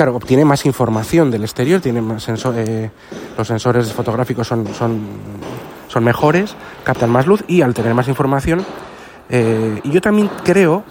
Claro, 0.00 0.16
obtiene 0.16 0.47
más 0.47 0.64
información 0.64 1.30
del 1.30 1.42
exterior, 1.42 1.78
tiene 1.83 2.00
más 2.00 2.26
eh, 2.26 2.90
los 3.37 3.47
sensores 3.47 3.92
fotográficos 3.92 4.49
son, 4.49 4.66
son, 4.73 6.02
mejores, 6.02 6.57
captan 6.85 7.11
más 7.11 7.26
luz 7.26 7.45
y 7.47 7.61
al 7.61 7.75
tener 7.75 7.92
más 7.92 8.09
información, 8.09 8.64
eh, 9.28 9.78
y 9.85 9.90
yo 9.90 10.00
también 10.00 10.30
creo 10.42 10.85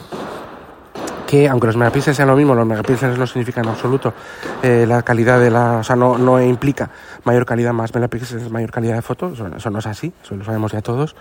que 1.26 1.50
aunque 1.50 1.66
los 1.66 1.76
megapíxeles 1.76 2.18
sean 2.18 2.28
lo 2.28 2.36
mismo, 2.36 2.54
los 2.54 2.68
megapíxeles 2.68 3.18
no 3.18 3.26
significan 3.26 3.66
en 3.66 3.72
absoluto 3.72 4.14
eh, 4.62 4.86
la 4.88 5.02
calidad 5.02 5.40
de 5.40 5.50
la, 5.50 5.78
o 5.78 5.84
sea, 5.84 5.96
no, 5.96 6.20
no 6.20 6.40
implica 6.40 6.92
mayor 7.24 7.48
calidad, 7.48 7.74
más 7.74 7.96
megapíxeles, 7.96 8.52
mayor 8.52 8.70
calidad 8.70 8.94
de 8.94 9.02
fotos, 9.02 9.40
eso, 9.58 9.72
no 9.72 9.80
es 9.80 9.88
así, 9.88 10.14
eso 10.24 10.36
lo 10.36 10.46
sabemos 10.46 10.72
ya 10.72 10.84
todos. 10.84 11.16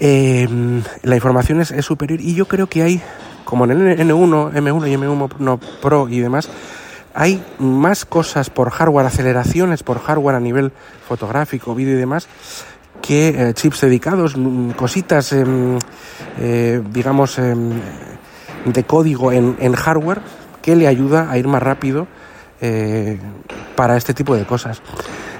La 0.00 1.14
información 1.14 1.60
es, 1.60 1.84
superior 1.84 2.22
y 2.22 2.34
yo 2.34 2.48
creo 2.48 2.68
que 2.68 2.82
hay, 2.82 3.02
como 3.50 3.64
en 3.64 3.72
el 3.72 3.98
N1, 3.98 4.52
M1 4.52 4.88
y 4.88 4.96
M1 4.96 5.58
Pro 5.82 6.08
y 6.08 6.20
demás, 6.20 6.48
hay 7.14 7.42
más 7.58 8.04
cosas 8.04 8.48
por 8.48 8.70
hardware, 8.70 9.06
aceleraciones 9.06 9.82
por 9.82 9.98
hardware 9.98 10.36
a 10.36 10.40
nivel 10.40 10.70
fotográfico, 11.08 11.74
vídeo 11.74 11.94
y 11.94 11.98
demás, 11.98 12.28
que 13.02 13.28
eh, 13.28 13.54
chips 13.54 13.80
dedicados, 13.80 14.36
mm, 14.36 14.70
cositas, 14.70 15.32
em, 15.32 15.78
eh, 16.38 16.80
digamos, 16.92 17.40
em, 17.40 17.72
de 18.66 18.84
código 18.84 19.32
en, 19.32 19.56
en, 19.58 19.74
hardware 19.74 20.20
que 20.62 20.76
le 20.76 20.86
ayuda 20.86 21.28
a 21.28 21.36
ir 21.36 21.48
más 21.48 21.62
rápido 21.62 22.06
eh, 22.60 23.18
para 23.74 23.96
este 23.96 24.14
tipo 24.14 24.36
de 24.36 24.44
cosas. 24.46 24.80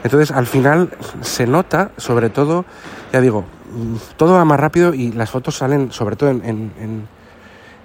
Entonces, 0.02 0.32
al 0.32 0.48
final 0.48 0.90
se 1.20 1.46
nota, 1.46 1.92
sobre 1.96 2.28
todo, 2.28 2.64
ya 3.12 3.20
digo, 3.20 3.44
mm, 3.72 4.16
todo 4.16 4.34
va 4.34 4.44
más 4.44 4.58
rápido 4.58 4.94
y 4.94 5.12
las 5.12 5.30
fotos 5.30 5.58
salen, 5.58 5.92
sobre 5.92 6.16
todo 6.16 6.30
en, 6.30 6.44
en, 6.44 6.72
en, 6.80 7.19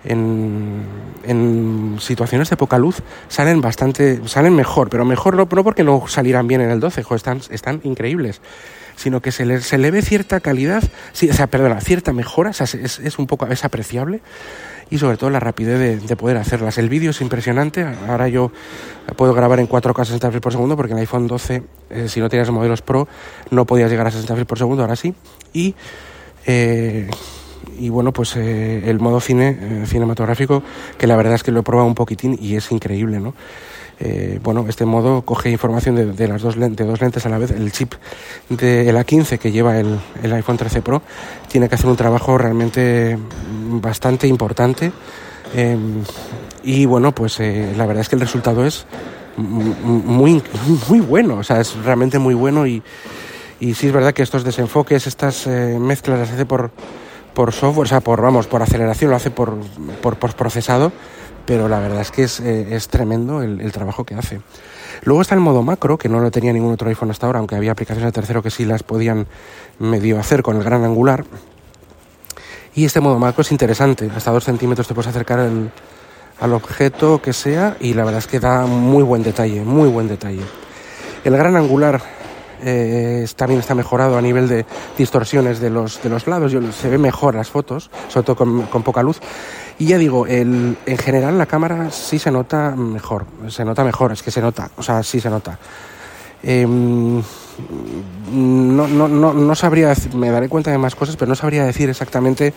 en 0.05 1.97
situaciones 1.99 2.49
de 2.49 2.57
poca 2.57 2.77
luz, 2.77 3.01
salen 3.27 3.61
bastante, 3.61 4.27
salen 4.27 4.55
mejor, 4.55 4.89
pero 4.89 5.05
mejor 5.05 5.35
no, 5.35 5.47
no 5.49 5.63
porque 5.63 5.83
no 5.83 6.07
salieran 6.07 6.47
bien 6.47 6.61
en 6.61 6.69
el 6.69 6.79
12, 6.79 7.03
están, 7.15 7.41
están 7.49 7.81
increíbles 7.83 8.41
sino 8.95 9.21
que 9.21 9.31
se 9.31 9.45
le, 9.45 9.61
se 9.61 9.77
le 9.77 9.91
ve 9.91 10.01
cierta 10.01 10.39
calidad, 10.39 10.83
sí, 11.11 11.29
o 11.29 11.33
sea, 11.33 11.47
perdona, 11.47 11.81
cierta 11.81 12.13
mejora, 12.13 12.51
o 12.51 12.53
sea, 12.53 12.63
es, 12.63 12.99
es, 12.99 13.19
un 13.19 13.27
poco, 13.27 13.45
es 13.47 13.65
apreciable 13.65 14.21
y 14.89 14.97
sobre 14.97 15.17
todo 15.17 15.29
la 15.29 15.39
rapidez 15.39 16.07
de, 16.07 16.15
poder 16.15 16.37
hacerlas. 16.37 16.77
El 16.77 16.89
vídeo 16.89 17.11
es 17.11 17.21
impresionante, 17.21 17.85
ahora 18.07 18.27
yo 18.27 18.51
puedo 19.17 19.33
grabar 19.33 19.59
en 19.59 19.67
4K 19.67 20.05
60 20.05 20.27
frames 20.27 20.41
por 20.41 20.51
segundo 20.51 20.77
porque 20.77 20.93
en 20.93 20.99
el 20.99 21.01
iPhone 21.01 21.27
12, 21.27 21.63
eh, 21.89 22.07
si 22.07 22.19
no 22.19 22.29
tenías 22.29 22.49
modelos 22.51 22.81
Pro, 22.81 23.07
no 23.51 23.65
podías 23.65 23.89
llegar 23.89 24.07
a 24.07 24.11
60 24.11 24.27
frames 24.27 24.47
por 24.47 24.57
segundo, 24.57 24.83
ahora 24.83 24.95
sí, 24.95 25.13
y... 25.53 25.75
Eh, 26.47 27.09
y 27.79 27.89
bueno, 27.89 28.11
pues 28.11 28.35
eh, 28.35 28.89
el 28.89 28.99
modo 28.99 29.19
cine 29.19 29.85
cinematográfico, 29.85 30.63
que 30.97 31.07
la 31.07 31.15
verdad 31.15 31.35
es 31.35 31.43
que 31.43 31.51
lo 31.51 31.61
he 31.61 31.63
probado 31.63 31.87
un 31.87 31.95
poquitín 31.95 32.37
y 32.41 32.55
es 32.55 32.71
increíble, 32.71 33.19
¿no? 33.19 33.33
Eh, 33.99 34.39
bueno, 34.43 34.65
este 34.67 34.85
modo 34.85 35.21
coge 35.21 35.49
información 35.49 36.15
de, 36.15 36.27
las 36.27 36.41
dos 36.41 36.57
lentes, 36.57 36.85
dos 36.85 36.99
lentes 36.99 37.25
a 37.25 37.29
la 37.29 37.37
vez. 37.37 37.51
El 37.51 37.71
chip 37.71 37.93
de 38.49 38.91
la 38.91 39.05
A15 39.05 39.37
que 39.37 39.51
lleva 39.51 39.79
el, 39.79 39.99
iPhone 40.21 40.57
13 40.57 40.81
Pro 40.81 41.01
tiene 41.49 41.69
que 41.69 41.75
hacer 41.75 41.89
un 41.89 41.95
trabajo 41.95 42.37
realmente 42.37 43.17
bastante 43.81 44.27
importante. 44.27 44.91
Em, 45.55 46.03
y 46.63 46.85
bueno, 46.85 47.13
pues 47.13 47.39
eh, 47.39 47.73
la 47.77 47.85
verdad 47.85 48.01
es 48.01 48.09
que 48.09 48.15
el 48.15 48.21
resultado 48.21 48.65
es 48.65 48.85
muy, 49.37 50.41
muy 50.89 50.99
bueno, 50.99 51.37
o 51.37 51.43
sea, 51.43 51.61
es 51.61 51.75
realmente 51.77 52.19
muy 52.19 52.33
bueno 52.33 52.67
y, 52.67 52.83
y 53.59 53.73
sí 53.75 53.87
es 53.87 53.93
verdad 53.93 54.13
que 54.13 54.23
estos 54.23 54.43
desenfoques, 54.43 55.07
estas 55.07 55.47
eh, 55.47 55.77
mezclas 55.79 56.19
las 56.19 56.31
hace 56.31 56.45
por, 56.45 56.71
por 57.35 57.53
software, 57.53 57.85
o 57.85 57.89
sea, 57.89 57.99
por, 58.01 58.19
vamos, 58.21 58.47
por 58.47 58.63
aceleración, 58.63 59.11
lo 59.11 59.17
hace 59.17 59.29
por, 59.29 59.57
por, 60.01 60.17
pero 61.45 61.67
la 61.67 61.79
verdad 61.79 62.01
es 62.01 62.09
que 62.09 62.23
es, 62.23 62.39
eh, 62.39 62.75
es 62.75 62.87
tremendo 62.87 63.43
el, 63.43 63.71
trabajo 63.71 64.03
que 64.03 64.15
hace. 64.15 64.41
Luego 65.03 65.21
está 65.21 65.35
el 65.35 65.41
modo 65.41 65.61
macro, 65.61 65.99
que 65.99 66.09
no 66.09 66.19
lo 66.19 66.31
tenía 66.31 66.51
ningún 66.53 66.73
otro 66.73 66.89
iPhone 66.89 67.11
hasta 67.11 67.27
ahora, 67.27 67.37
aunque 67.37 67.55
había 67.55 67.73
aplicaciones 67.73 68.07
de 68.07 68.11
tercero 68.13 68.41
que 68.41 68.49
sí 68.49 68.65
las 68.65 68.81
podían 68.81 69.27
medio 69.77 70.19
hacer 70.19 70.41
con 70.41 70.57
el 70.57 70.63
gran 70.63 70.83
angular. 70.83 71.25
Y 72.73 72.85
este 72.85 73.01
modo 73.01 73.19
macro 73.19 73.41
es 73.41 73.51
interesante, 73.51 74.09
hasta 74.15 74.31
dos 74.31 74.45
centímetros 74.45 74.87
te 74.87 74.95
puedes 74.95 75.09
acercar 75.09 75.39
al 76.39 76.53
objeto 76.53 77.21
que 77.21 77.33
sea 77.33 77.77
y 77.79 77.93
la 77.93 78.03
verdad 78.05 78.19
es 78.19 78.27
que 78.27 78.39
da 78.39 78.65
muy 78.65 79.03
buen 79.03 79.21
detalle, 79.21 79.61
muy 79.61 79.89
buen 79.89 80.07
detalle. 80.07 80.41
El 81.23 81.37
gran 81.37 81.55
angular 81.55 82.01
eh, 82.63 83.27
también 83.35 83.59
está 83.59 83.75
mejorado 83.75 84.17
a 84.17 84.21
nivel 84.21 84.47
de 84.47 84.65
distorsiones 84.97 85.59
de 85.59 85.69
los, 85.69 86.01
de 86.01 86.09
los 86.09 86.27
lados, 86.27 86.51
se 86.75 86.89
ve 86.89 86.97
mejor 86.97 87.35
las 87.35 87.49
fotos, 87.49 87.89
sobre 88.07 88.25
todo 88.25 88.35
con, 88.35 88.83
poca 88.83 89.03
luz. 89.03 89.19
Y 89.77 89.87
ya 89.87 89.97
digo, 89.97 90.27
el, 90.27 90.77
en 90.85 90.97
general 90.97 91.37
la 91.37 91.45
cámara 91.45 91.91
sí 91.91 92.19
se 92.19 92.31
nota 92.31 92.71
mejor, 92.71 93.25
se 93.49 93.65
nota 93.65 93.83
mejor, 93.83 94.11
es 94.11 94.23
que 94.23 94.31
se 94.31 94.41
nota, 94.41 94.69
o 94.77 94.83
sea, 94.83 95.03
sí 95.03 95.19
se 95.19 95.29
nota. 95.29 95.57
Em, 96.43 97.21
no, 98.31 98.87
no, 98.87 99.07
no, 99.07 99.33
no 99.33 99.55
sabría, 99.55 99.93
me 100.13 100.29
daré 100.29 100.49
cuenta 100.49 100.71
de 100.71 100.77
más 100.77 100.95
cosas, 100.95 101.15
pero 101.15 101.29
no 101.29 101.35
sabría 101.35 101.65
decir 101.65 101.89
exactamente 101.89 102.53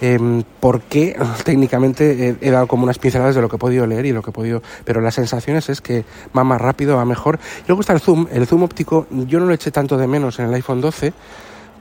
eh, 0.00 0.42
por 0.60 0.80
qué 0.82 1.16
técnicamente 1.44 2.36
he, 2.40 2.50
dado 2.50 2.66
como 2.66 2.84
unas 2.84 2.98
pinceladas 2.98 3.34
de 3.34 3.40
lo 3.40 3.48
que 3.48 3.56
he 3.56 3.58
podido 3.58 3.86
leer 3.86 4.06
y 4.06 4.12
lo 4.12 4.22
que 4.22 4.30
he 4.30 4.32
podido, 4.32 4.62
pero 4.84 5.00
las 5.00 5.14
sensaciones 5.14 5.68
es 5.68 5.80
que 5.80 6.04
va 6.36 6.44
más 6.44 6.60
rápido, 6.60 6.96
va 6.96 7.04
mejor. 7.04 7.38
Y 7.64 7.68
luego 7.68 7.80
está 7.80 7.92
el 7.92 8.00
zoom, 8.00 8.26
el 8.32 8.46
zoom 8.46 8.62
óptico, 8.62 9.06
yo 9.10 9.40
no 9.40 9.46
lo 9.46 9.54
eché 9.54 9.70
tanto 9.70 9.96
de 9.96 10.06
menos 10.06 10.38
en 10.38 10.46
el 10.46 10.54
iPhone 10.54 10.80
12 10.80 11.12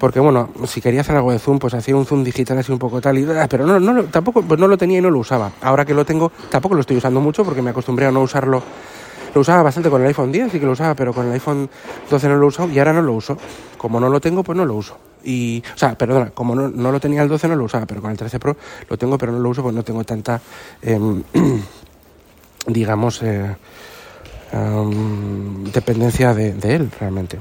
porque 0.03 0.19
bueno, 0.19 0.49
si 0.67 0.81
quería 0.81 0.99
hacer 0.99 1.15
algo 1.15 1.31
de 1.31 1.39
zoom, 1.39 1.59
pues 1.59 1.73
hacía 1.73 1.95
un 1.95 2.05
zoom 2.05 2.25
digital 2.25 2.57
así 2.57 2.73
un 2.73 2.77
poco 2.77 2.99
tal 2.99 3.17
y 3.17 3.25
ah, 3.25 3.47
pero 3.49 3.65
no, 3.65 3.79
no 3.79 4.03
tampoco 4.03 4.41
pues 4.41 4.59
no 4.59 4.67
lo 4.67 4.77
tenía 4.77 4.97
y 4.97 5.01
no 5.01 5.09
lo 5.09 5.19
usaba. 5.19 5.51
Ahora 5.61 5.85
que 5.85 5.93
lo 5.93 6.03
tengo, 6.03 6.29
tampoco 6.49 6.75
lo 6.75 6.81
estoy 6.81 6.97
usando 6.97 7.21
mucho 7.21 7.45
porque 7.45 7.61
me 7.61 7.69
acostumbré 7.69 8.05
a 8.07 8.11
no 8.11 8.19
usarlo. 8.19 8.61
Lo 9.33 9.39
usaba 9.39 9.63
bastante 9.63 9.89
con 9.89 10.01
el 10.01 10.07
iPhone 10.07 10.29
10, 10.29 10.51
sí 10.51 10.59
que 10.59 10.65
lo 10.65 10.73
usaba, 10.73 10.93
pero 10.93 11.13
con 11.13 11.27
el 11.27 11.31
iPhone 11.31 11.69
12 12.09 12.27
no 12.27 12.35
lo 12.35 12.47
uso 12.47 12.67
y 12.67 12.79
ahora 12.79 12.91
no 12.91 13.01
lo 13.01 13.13
uso. 13.13 13.37
Como 13.77 13.97
no 14.01 14.09
lo 14.09 14.19
tengo, 14.19 14.43
pues 14.43 14.57
no 14.57 14.65
lo 14.65 14.75
uso. 14.75 14.97
Y, 15.23 15.63
o 15.73 15.77
sea, 15.77 15.97
perdona, 15.97 16.31
como 16.31 16.55
no, 16.55 16.67
no 16.67 16.91
lo 16.91 16.99
tenía 16.99 17.21
el 17.21 17.29
12 17.29 17.47
no 17.47 17.55
lo 17.55 17.65
usaba, 17.65 17.85
pero 17.85 18.01
con 18.01 18.11
el 18.11 18.17
13 18.17 18.39
Pro 18.39 18.57
lo 18.89 18.97
tengo, 18.97 19.17
pero 19.17 19.31
no 19.31 19.39
lo 19.39 19.49
uso 19.49 19.61
porque 19.61 19.75
no 19.75 19.83
tengo 19.83 20.03
tanta, 20.03 20.41
eh, 20.81 20.99
digamos, 22.67 23.21
eh, 23.23 23.55
um, 24.53 25.63
dependencia 25.65 26.33
de, 26.33 26.75
él 26.75 26.91
realmente. 26.99 27.39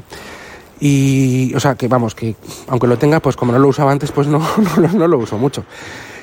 Y, 0.81 1.55
o 1.55 1.61
sea, 1.61 1.77
que 1.77 1.87
vamos, 1.87 2.15
que 2.15 2.35
aunque 2.69 2.87
lo 2.87 2.99
tenga, 2.99 3.21
pues 3.21 3.37
como 3.37 3.53
no 3.53 3.59
lo 3.59 3.69
usaba 3.69 3.93
antes, 3.93 4.11
pues 4.11 4.27
no, 4.27 4.41
no, 4.95 5.09
lo 5.09 5.19
uso 5.19 5.39
mucho. 5.39 5.65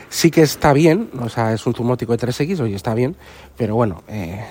Sí 0.10 0.32
que 0.32 0.42
está 0.42 0.74
bien, 0.74 1.10
o 1.22 1.30
sea, 1.30 1.54
es 1.54 1.66
un 1.68 1.76
zoom 1.76 1.92
óptico 1.92 2.18
de 2.18 2.28
3X, 2.28 2.60
oye, 2.62 2.76
está 2.76 2.96
bien, 2.96 3.16
pero 3.56 3.76
bueno, 3.76 4.02
eh, 4.08 4.44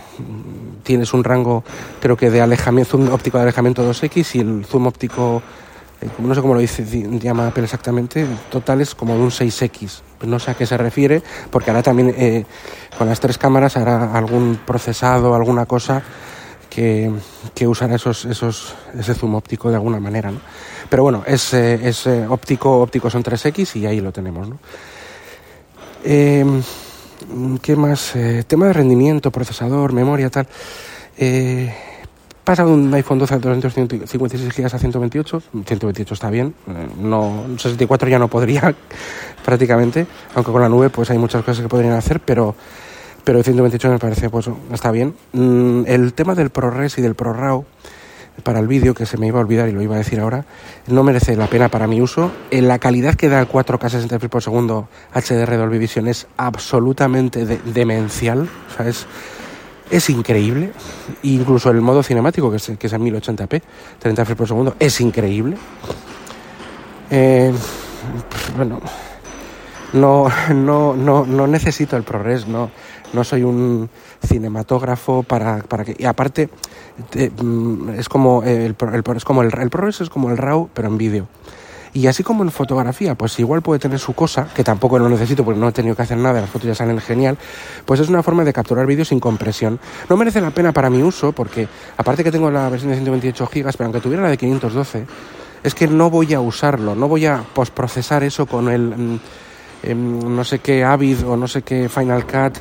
tienes 0.84 1.12
un 1.12 1.24
rango, 1.24 1.64
creo 2.00 2.16
que 2.16 2.30
de 2.30 2.40
alejamiento, 2.40 2.92
zoom 2.92 3.12
óptico 3.12 3.38
de 3.38 3.42
alejamiento 3.42 3.88
2X 3.90 4.36
y 4.36 4.40
el 4.40 4.64
zoom 4.64 4.86
óptico, 4.86 5.42
no 6.18 6.34
sé 6.34 6.40
cómo 6.40 6.54
lo 6.54 6.60
dice, 6.60 6.84
llama 7.18 7.48
Apple 7.48 7.64
exactamente, 7.64 8.26
total 8.50 8.80
es 8.80 8.94
como 8.94 9.14
de 9.14 9.20
un 9.20 9.30
6X. 9.30 10.00
No 10.26 10.38
sé 10.38 10.50
a 10.50 10.54
qué 10.54 10.66
se 10.66 10.76
refiere, 10.76 11.22
porque 11.50 11.70
ahora 11.70 11.82
también 11.82 12.14
eh, 12.16 12.44
con 12.96 13.08
las 13.08 13.20
tres 13.20 13.38
cámaras 13.38 13.76
hará 13.76 14.12
algún 14.16 14.60
procesado, 14.66 15.34
alguna 15.34 15.66
cosa 15.66 16.02
que, 16.68 17.10
que 17.54 17.66
usará 17.66 17.96
esos, 17.96 18.24
esos, 18.24 18.74
ese 18.98 19.14
zoom 19.14 19.34
óptico 19.34 19.70
de 19.70 19.76
alguna 19.76 20.00
manera. 20.00 20.30
¿no? 20.30 20.40
Pero 20.88 21.02
bueno, 21.02 21.22
es, 21.26 21.54
eh, 21.54 21.80
es 21.82 22.06
eh, 22.06 22.26
óptico, 22.28 22.80
óptico 22.80 23.10
son 23.10 23.22
3X 23.22 23.76
y 23.76 23.86
ahí 23.86 24.00
lo 24.00 24.12
tenemos. 24.12 24.48
¿no? 24.48 24.58
Eh, 26.04 26.44
¿Qué 27.62 27.76
más? 27.76 28.14
Eh, 28.14 28.44
tema 28.46 28.68
de 28.68 28.72
rendimiento, 28.72 29.30
procesador, 29.30 29.92
memoria, 29.92 30.30
tal. 30.30 30.46
Eh, 31.16 31.74
pasa 32.48 32.64
de 32.64 32.70
un 32.70 32.94
iPhone 32.94 33.18
12 33.18 33.34
a 33.34 33.38
256 33.40 34.56
GB 34.56 34.74
a 34.74 34.78
128. 34.78 35.42
128 35.66 36.14
está 36.14 36.30
bien. 36.30 36.54
Eh, 36.66 36.88
no, 36.98 37.44
64 37.58 38.08
ya 38.08 38.18
no 38.18 38.28
podría 38.28 38.74
prácticamente. 39.44 40.06
Aunque 40.34 40.50
con 40.50 40.62
la 40.62 40.70
nube 40.70 40.88
pues 40.88 41.10
hay 41.10 41.18
muchas 41.18 41.44
cosas 41.44 41.60
que 41.60 41.68
podrían 41.68 41.92
hacer, 41.92 42.20
pero 42.20 42.54
pero 43.22 43.42
128 43.42 43.90
me 43.90 43.98
parece, 43.98 44.30
pues 44.30 44.48
está 44.72 44.90
bien. 44.90 45.14
Mm, 45.32 45.82
el 45.86 46.14
tema 46.14 46.34
del 46.34 46.48
ProRes 46.48 46.96
y 46.96 47.02
del 47.02 47.14
ProRAW, 47.14 47.66
para 48.42 48.60
el 48.60 48.66
vídeo, 48.66 48.94
que 48.94 49.04
se 49.04 49.18
me 49.18 49.26
iba 49.26 49.38
a 49.38 49.42
olvidar 49.42 49.68
y 49.68 49.72
lo 49.72 49.82
iba 49.82 49.96
a 49.96 49.98
decir 49.98 50.18
ahora, 50.18 50.46
no 50.86 51.02
merece 51.02 51.36
la 51.36 51.48
pena 51.48 51.68
para 51.68 51.86
mi 51.86 52.00
uso. 52.00 52.32
En 52.50 52.66
la 52.66 52.78
calidad 52.78 53.16
que 53.16 53.28
da 53.28 53.40
el 53.40 53.46
4K 53.46 53.90
60 53.90 54.18
frames 54.18 54.30
por 54.30 54.42
segundo 54.42 54.88
HDR 55.12 55.58
Dolby 55.58 55.76
Vision 55.76 56.08
es 56.08 56.26
absolutamente 56.38 57.44
demencial, 57.44 58.48
o 58.70 58.74
sea, 58.74 58.88
es, 58.88 59.06
es 59.90 60.10
increíble. 60.10 60.72
Incluso 61.22 61.70
el 61.70 61.80
modo 61.80 62.02
cinemático, 62.02 62.50
que 62.50 62.56
es, 62.56 62.72
que 62.78 62.86
es 62.86 62.92
a 62.92 62.98
1080p, 62.98 63.62
30 63.98 64.24
frames 64.24 64.38
por 64.38 64.48
segundo, 64.48 64.76
es 64.78 65.00
increíble. 65.00 65.56
Eh, 67.10 67.52
bueno, 68.56 68.80
no, 69.92 70.28
no, 70.54 70.94
no, 70.94 71.24
no 71.24 71.46
necesito 71.46 71.96
el 71.96 72.02
ProRes, 72.02 72.46
no, 72.46 72.70
no 73.12 73.24
soy 73.24 73.42
un 73.42 73.88
cinematógrafo 74.26 75.22
para, 75.22 75.58
para 75.58 75.84
que... 75.84 75.96
Y 75.98 76.04
aparte, 76.04 76.50
mm, 77.42 77.90
es 77.90 78.08
como 78.08 78.42
el, 78.42 78.76
el, 78.92 79.04
es 79.16 79.24
como 79.24 79.42
el, 79.42 79.50
el 79.58 79.70
ProRes 79.70 80.00
es 80.02 80.10
como 80.10 80.30
el 80.30 80.36
RAW, 80.36 80.68
pero 80.74 80.88
en 80.88 80.98
vídeo. 80.98 81.28
Y 81.92 82.06
así 82.06 82.22
como 82.22 82.42
en 82.42 82.50
fotografía, 82.50 83.14
pues 83.14 83.38
igual 83.38 83.62
puede 83.62 83.80
tener 83.80 83.98
su 83.98 84.14
cosa, 84.14 84.48
que 84.54 84.64
tampoco 84.64 84.98
lo 84.98 85.08
necesito 85.08 85.44
porque 85.44 85.60
no 85.60 85.68
he 85.68 85.72
tenido 85.72 85.96
que 85.96 86.02
hacer 86.02 86.18
nada, 86.18 86.40
las 86.40 86.50
fotos 86.50 86.68
ya 86.68 86.74
salen 86.74 87.00
genial, 87.00 87.38
pues 87.84 88.00
es 88.00 88.08
una 88.08 88.22
forma 88.22 88.44
de 88.44 88.52
capturar 88.52 88.86
vídeo 88.86 89.04
sin 89.04 89.20
compresión. 89.20 89.78
No 90.08 90.16
merece 90.16 90.40
la 90.40 90.50
pena 90.50 90.72
para 90.72 90.90
mi 90.90 91.02
uso 91.02 91.32
porque, 91.32 91.68
aparte 91.96 92.24
que 92.24 92.30
tengo 92.30 92.50
la 92.50 92.68
versión 92.68 92.90
de 92.90 92.96
128 92.96 93.46
GB, 93.46 93.72
pero 93.72 93.84
aunque 93.84 94.00
tuviera 94.00 94.22
la 94.22 94.30
de 94.30 94.36
512, 94.36 95.06
es 95.62 95.74
que 95.74 95.86
no 95.86 96.10
voy 96.10 96.34
a 96.34 96.40
usarlo, 96.40 96.94
no 96.94 97.08
voy 97.08 97.26
a 97.26 97.42
postprocesar 97.54 98.22
eso 98.22 98.46
con 98.46 98.68
el 98.68 98.82
mm, 98.82 99.20
em, 99.82 100.36
no 100.36 100.44
sé 100.44 100.60
qué 100.60 100.84
Avid 100.84 101.26
o 101.26 101.36
no 101.36 101.48
sé 101.48 101.62
qué 101.62 101.88
Final 101.88 102.26
Cut 102.26 102.58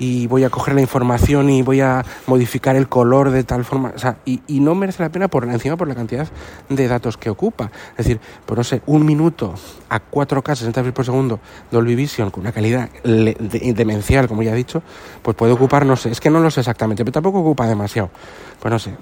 y 0.00 0.26
voy 0.26 0.44
a 0.44 0.50
coger 0.50 0.74
la 0.74 0.80
información 0.80 1.50
y 1.50 1.60
voy 1.60 1.82
a 1.82 2.02
modificar 2.26 2.74
el 2.74 2.88
color 2.88 3.30
de 3.30 3.44
tal 3.44 3.66
forma, 3.66 3.92
o 3.94 3.98
sea, 3.98 4.16
y, 4.24 4.40
no 4.48 4.74
merece 4.74 5.02
la 5.02 5.10
pena 5.10 5.28
por 5.28 5.44
encima 5.44 5.76
por 5.76 5.88
la 5.88 5.94
cantidad 5.94 6.26
de 6.68 6.88
datos 6.88 7.16
que 7.16 7.28
ocupa. 7.28 7.70
Es 7.92 8.06
decir, 8.06 8.20
pues 8.46 8.56
no 8.56 8.64
sé, 8.64 8.82
un 8.86 9.04
minuto 9.04 9.54
a 9.90 10.00
4K 10.00 10.56
60 10.56 10.72
frames 10.72 10.94
por 10.94 11.04
segundo 11.04 11.40
Dolby 11.70 11.94
Vision 11.94 12.30
con 12.30 12.40
una 12.40 12.52
calidad 12.52 12.88
demencial, 13.04 14.26
como 14.26 14.42
ya 14.42 14.52
he 14.52 14.56
dicho, 14.56 14.82
pues 15.22 15.36
puede 15.36 15.52
ocupar, 15.52 15.84
no 15.84 15.96
sé, 15.96 16.10
es 16.10 16.20
que 16.20 16.30
no 16.30 16.40
lo 16.40 16.50
sé 16.50 16.60
exactamente, 16.60 17.04
pero 17.04 17.12
tampoco 17.12 17.40
ocupa 17.40 17.66
demasiado. 17.66 18.10
Pues 18.58 18.72
no 18.72 18.78
sé, 18.78 18.96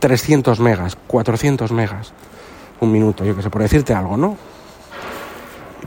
300 0.00 0.58
megas, 0.58 0.96
400 1.06 1.70
megas, 1.70 2.12
un 2.80 2.90
minuto, 2.90 3.24
yo 3.24 3.36
que 3.36 3.42
sé, 3.42 3.50
por 3.50 3.62
decirte 3.62 3.94
algo, 3.94 4.16
¿no? 4.16 4.36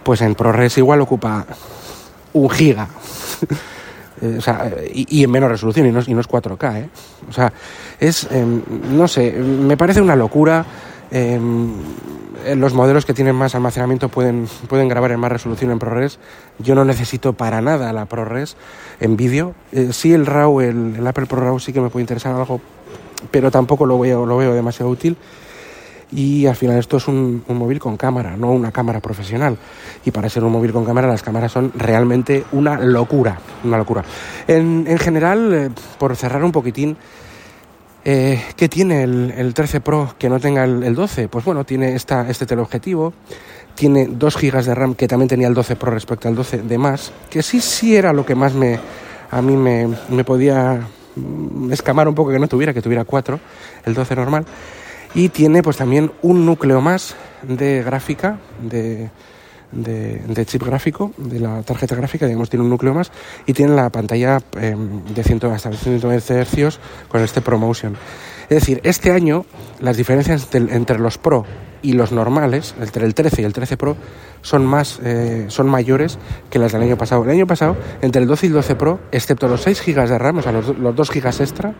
Pues 0.04 0.22
en 0.22 0.36
ProRes 0.36 0.78
igual 0.78 1.02
ocupa 1.02 1.46
un 2.32 2.50
giga. 2.50 2.88
Eh, 4.22 4.36
o 4.38 4.42
sea, 4.42 4.72
y, 4.94 5.24
en 5.24 5.32
menos 5.32 5.50
resolución, 5.50 5.88
y 5.88 5.92
no, 5.92 6.02
y 6.06 6.14
no 6.14 6.22
es 6.22 6.30
4K, 6.30 6.78
¿eh? 6.80 6.90
O 7.30 7.34
sea, 7.34 7.52
es, 8.00 8.28
em, 8.32 8.62
no 8.92 9.08
sé, 9.08 9.32
me 9.32 9.78
parece 9.78 10.02
una 10.02 10.16
locura. 10.16 10.66
Em, 11.10 11.74
los 12.56 12.74
modelos 12.74 13.06
que 13.06 13.14
tienen 13.14 13.36
más 13.36 13.54
almacenamiento 13.54 14.10
pueden, 14.10 14.48
pueden 14.68 14.88
grabar 14.88 15.12
en 15.12 15.20
más 15.20 15.32
resolución 15.32 15.72
en 15.72 15.80
ProRes. 15.80 16.20
Yo 16.60 16.74
no 16.76 16.86
necesito 16.86 17.34
para 17.34 17.62
nada 17.62 17.94
la 17.94 18.06
ProRes 18.06 18.58
en 19.00 19.18
vídeo. 19.18 19.54
Eh, 19.72 19.90
sí, 19.92 20.14
el 20.14 20.26
RAW, 20.26 20.62
el, 20.62 21.08
Apple 21.08 21.26
Pro 21.28 21.42
RAW 21.42 21.60
sí 21.60 21.74
que 21.74 21.82
me 21.82 21.90
puede 21.90 22.04
interesar 22.04 22.34
algo, 22.34 22.62
pero 23.30 23.52
tampoco 23.52 23.86
lo 23.86 24.00
veo, 24.00 24.26
lo 24.26 24.38
veo 24.38 24.54
demasiado 24.54 24.90
útil 24.90 25.18
y 26.12 26.45
al 26.45 26.56
final 26.56 26.78
esto 26.78 26.97
es 26.97 27.08
un, 27.08 27.43
móvil 27.47 27.80
con 27.80 27.95
cámara, 27.95 28.36
no 28.36 28.52
una 28.52 28.71
cámara 28.71 29.00
profesional. 29.00 29.58
Y 30.06 30.12
para 30.12 30.30
ser 30.30 30.43
un 30.43 30.52
móvil 30.52 30.74
con 30.74 30.84
cámara 30.84 31.08
las 31.08 31.24
cámaras 31.24 31.52
son 31.52 31.71
realmente 31.76 32.43
una 32.52 32.78
locura, 32.80 33.39
una 33.63 33.78
locura. 33.78 34.04
En, 34.47 34.86
general, 35.00 35.54
eh, 35.54 35.69
por 35.97 36.15
cerrar 36.15 36.43
un 36.43 36.52
poquitín, 36.52 36.97
eh, 38.04 38.41
¿qué 38.58 38.67
tiene 38.67 39.04
el, 39.04 39.54
13 39.54 39.80
Pro 39.80 40.15
que 40.17 40.28
no 40.28 40.39
tenga 40.39 40.65
el, 40.65 40.93
12? 40.95 41.30
Pues 41.30 41.45
bueno, 41.45 41.63
tiene 41.63 41.95
esta, 41.95 42.30
este 42.30 42.45
teleobjetivo, 42.45 43.13
tiene 43.76 44.08
2 44.08 44.38
GB 44.38 44.63
de 44.63 44.76
RAM 44.76 44.95
que 44.95 45.08
también 45.08 45.30
tenía 45.30 45.47
el 45.47 45.54
12 45.54 45.78
Pro 45.78 45.91
respecto 45.91 46.28
al 46.28 46.36
12 46.36 46.63
de 46.63 46.78
más, 46.78 47.13
que 47.30 47.41
sí, 47.41 47.62
sí 47.62 47.95
era 47.95 48.12
lo 48.12 48.26
que 48.26 48.36
más 48.36 48.54
me, 48.54 48.80
a 49.30 49.41
mí 49.41 49.56
me, 49.56 49.88
me 50.10 50.24
podía 50.26 50.82
mm, 51.15 51.71
escamar 51.71 52.10
un 52.10 52.15
poco 52.15 52.32
que 52.32 52.39
no 52.39 52.47
tuviera, 52.47 52.74
que 52.74 52.82
tuviera 52.82 53.06
4, 53.06 53.39
el 53.86 53.93
12 53.93 54.15
normal 54.15 54.45
y 55.13 55.30
tiene 55.30 55.62
pues 55.63 55.78
también 55.78 56.12
un 56.21 56.45
núcleo 56.45 56.82
más 56.82 57.15
de 57.43 57.84
gráfica, 57.84 58.39
de, 58.62 59.10
de, 59.71 60.45
chip 60.45 60.63
gráfico, 60.63 61.12
de 61.17 61.39
la 61.39 61.63
tarjeta 61.63 61.95
gráfica, 61.95 62.26
digamos, 62.26 62.50
tiene 62.50 62.63
un 62.63 62.69
núcleo 62.69 62.93
más 62.93 63.12
y 63.45 63.54
tiene 63.54 63.76
la 63.76 63.89
pantalla 63.89 64.39
em, 64.60 65.04
de 65.06 65.24
100, 65.24 65.45
hasta 65.45 65.71
120 65.71 66.45
Hz 66.45 66.80
con 67.08 67.21
este 67.21 67.41
ProMotion. 67.41 67.95
Es 68.50 68.60
decir, 68.62 68.82
este 68.84 69.12
año 69.12 69.45
las 69.80 69.97
diferencias 69.97 70.47
entre 70.54 71.00
los 71.00 71.17
Pro 71.17 71.45
y 71.82 71.93
los 71.93 72.12
normales, 72.12 72.76
entre 72.80 73.06
el 73.06 73.15
13 73.15 73.41
y 73.41 73.45
el 73.45 73.54
13 73.54 73.78
Pro, 73.78 73.95
son, 74.41 74.65
más, 74.65 75.00
eh, 75.04 75.45
son 75.47 75.67
mayores 75.67 76.19
que 76.50 76.60
las 76.60 76.74
del 76.74 76.82
año 76.82 76.97
pasado. 76.97 77.24
El 77.24 77.32
año 77.32 77.47
pasado, 77.47 77.78
entre 78.02 78.21
el 78.21 78.28
12 78.28 78.45
y 78.45 78.50
el 78.50 78.54
12 78.54 78.76
Pro, 78.76 79.00
excepto 79.12 79.47
los 79.47 79.62
6 79.62 79.84
GB 79.86 80.08
de 80.08 80.17
RAM, 80.17 80.38
o 80.38 80.41
sea, 80.41 80.52
los, 80.52 80.78
los 80.78 80.95
2 80.95 81.10
GB 81.10 81.28
extra, 81.41 81.69
eh, 81.69 81.74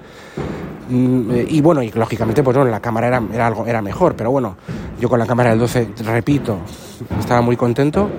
y 0.92 1.62
bueno, 1.62 1.82
y 1.82 1.92
lógicamente, 1.92 2.44
pues 2.44 2.56
bueno, 2.56 2.70
la 2.70 2.82
cámara 2.82 3.08
era, 3.08 3.24
era, 3.34 3.48
algo, 3.48 3.66
era 3.66 3.82
mejor, 3.82 4.16
pero 4.16 4.32
bueno, 4.32 4.58
yo 5.00 5.10
con 5.10 5.20
la 5.20 5.26
cámara 5.26 5.52
del 5.52 5.60
12, 5.60 5.90
repito, 6.04 6.58
estaba 7.20 7.42
muy 7.42 7.56
contento. 7.56 8.10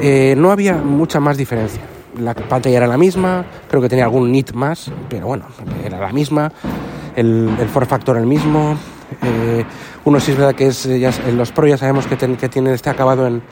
Eh, 0.00 0.34
no 0.36 0.50
había 0.50 0.74
mucha 0.74 1.20
más 1.20 1.36
diferencia. 1.36 1.80
La 2.18 2.34
pantalla 2.34 2.76
era 2.76 2.86
la 2.86 2.98
misma, 2.98 3.44
creo 3.68 3.80
que 3.80 3.88
tenía 3.88 4.04
algún 4.04 4.32
nit 4.32 4.52
más, 4.52 4.90
pero 5.08 5.28
bueno, 5.28 5.46
era 5.84 5.98
la 6.00 6.12
misma. 6.12 6.52
El, 7.14 7.50
el 7.60 7.68
factor 7.68 8.16
el 8.16 8.26
mismo. 8.26 8.76
Eh, 9.22 9.64
uno 10.04 10.18
sí 10.18 10.32
es 10.32 10.38
verdad 10.38 10.54
que 10.54 10.66
es, 10.66 10.84
ya, 10.84 11.12
los 11.32 11.52
Pro 11.52 11.66
ya 11.66 11.78
sabemos 11.78 12.06
que, 12.06 12.16
que 12.16 12.48
tienen 12.48 12.74
este 12.74 12.90
acabado 12.90 13.26
en, 13.26 13.42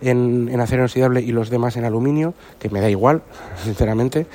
en, 0.00 0.48
en, 0.50 0.60
acero 0.60 0.82
inoxidable 0.82 1.20
y 1.20 1.32
los 1.32 1.50
demás 1.50 1.76
en 1.76 1.84
aluminio, 1.84 2.34
que 2.58 2.70
me 2.70 2.80
da 2.80 2.88
igual, 2.88 3.22
sinceramente. 3.64 4.26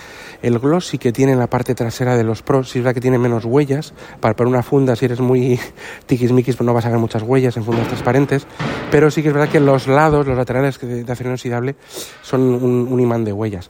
El 0.44 0.60
gloss 0.60 0.88
sí 0.88 0.98
que 0.98 1.14
tiene 1.14 1.32
en 1.32 1.40
la 1.40 1.48
parte 1.48 1.74
trasera 1.74 2.18
de 2.18 2.26
los 2.26 2.42
Pro, 2.42 2.66
sí 2.66 2.80
es 2.80 2.84
verdad 2.84 2.94
que 2.94 3.00
tiene 3.00 3.18
menos 3.18 3.46
huellas. 3.46 3.94
Para, 4.20 4.36
para 4.36 4.50
una 4.50 4.62
funda, 4.62 4.94
si 4.98 5.06
eres 5.06 5.22
muy 5.22 5.58
tiquismiquis, 6.06 6.58
pues 6.58 6.66
no 6.66 6.74
vas 6.74 6.86
a 6.86 6.90
ver 6.90 7.00
muchas 7.00 7.24
huellas 7.24 7.56
en 7.56 7.64
fundas 7.64 7.88
transparentes. 7.88 8.46
Pero 8.92 9.10
sí 9.10 9.22
que 9.22 9.30
es 9.30 9.34
verdad 9.34 9.48
que 9.48 9.62
los 9.62 9.88
lados, 9.88 10.28
los 10.28 10.36
laterales 10.36 10.78
de, 10.82 11.10
acero 11.10 11.30
inoxidable, 11.30 11.76
son 12.22 12.42
un, 12.42 13.00
imán 13.00 13.24
de 13.24 13.32
huellas. 13.32 13.70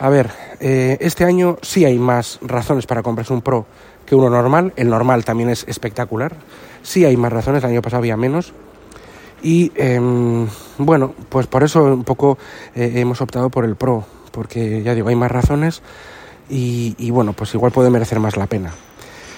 A 0.00 0.08
ver, 0.08 0.30
eh, 0.58 0.96
este 1.00 1.24
año 1.24 1.58
sí 1.60 1.84
hay 1.84 1.98
más 1.98 2.38
razones 2.40 2.86
para 2.86 3.02
comprarse 3.02 3.34
un 3.34 3.42
Pro 3.42 3.66
que 4.06 4.14
uno 4.14 4.30
normal. 4.30 4.72
El 4.76 4.88
normal 4.88 5.22
también 5.22 5.50
es 5.50 5.64
espectacular. 5.68 6.34
Sí 6.82 7.04
hay 7.04 7.18
más 7.18 7.30
razones, 7.30 7.62
el 7.62 7.70
año 7.70 7.82
pasado 7.82 7.98
había 7.98 8.16
menos. 8.16 8.54
Y 9.42 9.70
em, 9.76 10.46
bueno, 10.78 11.14
pues 11.28 11.46
por 11.46 11.62
eso 11.62 11.84
un 11.84 12.04
poco 12.04 12.38
eh, 12.74 12.92
hemos 12.94 13.20
optado 13.20 13.50
por 13.50 13.66
el 13.66 13.76
Pro 13.76 14.06
porque 14.36 14.82
ya 14.82 14.94
digo, 14.94 15.08
hay 15.08 15.16
más 15.16 15.30
razones 15.30 15.80
y, 16.50 17.10
bueno, 17.10 17.32
pues 17.32 17.54
igual 17.54 17.72
puede 17.72 17.88
merecer 17.88 18.20
más 18.20 18.36
la 18.36 18.46
pena. 18.46 18.70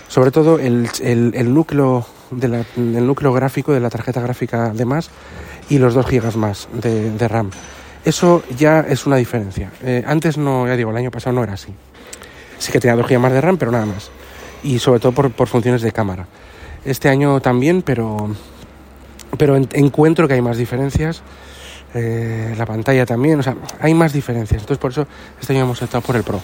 Sobre 0.08 0.32
todo 0.32 0.58
el, 0.58 0.90
el, 1.00 1.54
núcleo, 1.54 2.04
de 2.32 2.64
el 2.76 3.06
núcleo 3.06 3.32
gráfico 3.32 3.72
de 3.72 3.78
la 3.78 3.90
tarjeta 3.90 4.20
gráfica 4.20 4.70
de 4.70 4.84
más 4.84 5.10
y 5.70 5.78
los 5.78 5.94
2 5.94 6.04
GB 6.04 6.36
más 6.36 6.68
de, 6.72 7.28
RAM. 7.28 7.50
Eso 8.04 8.42
ya 8.56 8.80
es 8.80 9.06
una 9.06 9.16
diferencia. 9.16 9.70
Eh, 9.84 10.02
antes 10.04 10.36
no, 10.36 10.66
ya 10.66 10.74
digo, 10.74 10.90
el 10.90 10.96
año 10.96 11.12
pasado 11.12 11.36
no 11.36 11.44
era 11.44 11.52
así. 11.52 11.72
Sí 12.58 12.72
que 12.72 12.80
tenía 12.80 12.96
2 12.96 13.06
GB 13.06 13.20
más 13.20 13.32
de 13.32 13.40
RAM, 13.40 13.56
pero 13.56 13.70
nada 13.70 13.86
más. 13.86 14.10
Y 14.64 14.80
sobre 14.80 14.98
todo 14.98 15.12
por, 15.12 15.30
por 15.30 15.46
funciones 15.46 15.80
de 15.80 15.92
cámara. 15.92 16.26
Este 16.84 17.08
año 17.08 17.40
también, 17.40 17.82
pero, 17.82 18.34
pero 19.36 19.54
encuentro 19.56 20.26
que 20.26 20.34
hay 20.34 20.42
más 20.42 20.56
diferencias 20.56 21.22
eh, 21.94 22.54
la 22.56 22.66
pantalla 22.66 23.06
también, 23.06 23.40
o 23.40 23.42
sea, 23.42 23.56
hay 23.80 23.94
más 23.94 24.12
diferencias. 24.12 24.60
Entonces, 24.60 24.78
por 24.78 24.90
eso 24.90 25.06
este 25.40 25.54
año 25.54 25.62
hemos 25.62 25.80
optado 25.80 26.02
por 26.02 26.16
el 26.16 26.22
Pro. 26.22 26.40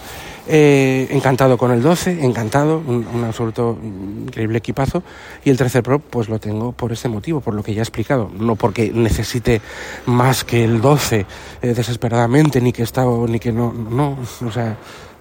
Eh, 0.47 1.07
encantado 1.11 1.57
con 1.57 1.71
el 1.71 1.81
12, 1.81 2.23
encantado, 2.23 2.79
un, 2.79 3.23
absoluto 3.23 3.77
increíble 3.81 4.57
equipazo. 4.57 5.03
Y 5.43 5.51
el 5.51 5.57
13 5.57 5.83
Pro, 5.83 5.99
pues 5.99 6.29
lo 6.29 6.39
tengo 6.39 6.71
por 6.71 6.91
ese 6.91 7.09
motivo, 7.09 7.41
por 7.41 7.53
lo 7.53 7.61
que 7.61 7.73
ya 7.73 7.81
he 7.81 7.83
explicado. 7.83 8.31
No 8.37 8.55
porque 8.55 8.91
necesite 8.91 9.61
más 10.07 10.43
que 10.43 10.63
el 10.63 10.81
12 10.81 11.25
eh, 11.61 11.73
desesperadamente, 11.73 12.59
ni 12.59 12.73
que 12.73 12.83
está 12.83 13.05
ni 13.05 13.39
que 13.39 13.51
no, 13.51 13.71
no, 13.71 14.17
o 14.45 14.51
sea, 14.51 14.77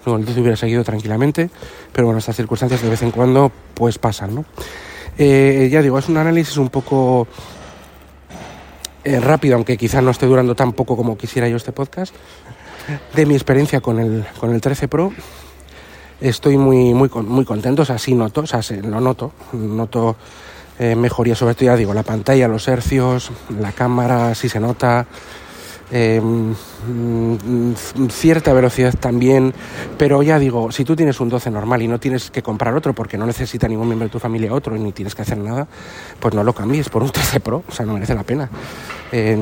no, 0.07 0.17
el 0.17 0.25
12 0.25 0.41
hubiera 0.41 0.57
seguido 0.57 0.85
tranquilamente, 0.85 1.51
pero 1.93 2.07
bueno, 2.07 2.19
estas 2.19 2.37
circunstancias 2.37 2.81
de 2.81 2.89
vez 2.89 3.03
en 3.03 3.11
cuando, 3.11 3.53
pues 3.75 3.99
pasan, 3.99 4.35
¿no? 4.35 4.45
ya 5.17 5.81
digo, 5.81 5.97
es 5.97 6.09
un 6.09 6.17
análisis 6.17 6.57
un 6.57 6.71
poco 6.71 7.29
eh, 9.05 9.21
rápido, 9.21 9.57
aunque 9.57 9.77
quizás 9.77 10.03
no 10.03 10.11
esté 10.11 10.27
durando 10.27 10.55
tan 10.55 10.73
poco 10.73 10.97
como 10.97 11.17
quisiera 11.17 11.49
yo 11.49 11.57
este 11.57 11.73
podcast, 11.73 12.15
de 13.15 13.27
mi 13.27 13.35
experiencia 13.35 13.81
con 13.81 13.99
el, 13.99 14.25
con 14.39 14.53
el 14.53 14.61
13 14.61 14.89
Pro. 14.89 15.13
Estoy 16.21 16.57
muy, 16.57 16.95
muy, 16.95 17.11
muy 17.11 17.45
contento, 17.45 17.83
o 17.83 17.85
sea, 17.85 17.99
sí 17.99 18.15
noto, 18.15 18.43
o 18.43 18.47
sea, 18.47 18.61
lo 18.83 19.01
noto, 19.01 19.33
noto 19.53 20.17
eh, 20.79 20.97
mejoría, 20.97 21.35
sobre 21.35 21.55
todo 21.55 21.67
ya 21.67 21.77
digo, 21.77 21.93
la 21.93 22.03
pantalla, 22.03 22.49
los 22.49 22.67
hercios, 22.67 23.31
la 23.61 23.73
cámara, 23.73 24.35
sí 24.35 24.49
se 24.49 24.61
nota, 24.61 25.07
eh, 25.91 26.21
mm, 26.21 27.75
cierta 28.09 28.53
velocidad 28.53 28.95
también, 28.99 29.53
pero 29.99 30.23
ya 30.23 30.39
digo, 30.39 30.73
si 30.73 30.85
tú 30.85 30.97
tienes 30.97 31.21
un 31.21 31.29
12 31.29 31.51
normal 31.51 31.83
y 31.83 31.89
no 31.89 32.01
tienes 32.01 32.31
que 32.31 32.43
comprar 32.43 32.75
otro 32.75 32.95
porque 32.95 33.19
no 33.19 33.27
necesita 33.27 33.69
ningún 33.69 33.87
miembro 33.87 34.09
de 34.09 34.13
tu 34.13 34.19
familia 34.19 34.53
otro 34.53 34.77
y 34.77 34.81
ni 34.81 34.93
tienes 34.93 35.15
que 35.15 35.23
hacer 35.23 35.39
nada, 35.39 35.67
pues 36.19 36.35
no 36.35 36.43
lo 36.43 36.53
cambies 36.53 36.89
por 36.89 37.03
un 37.03 37.11
13 37.13 37.41
Pro, 37.41 37.63
o 37.69 37.73
sea, 37.73 37.85
no 37.85 37.93
merece 37.93 38.15
la 38.15 38.23
pena. 38.23 38.49
Eh, 39.13 39.37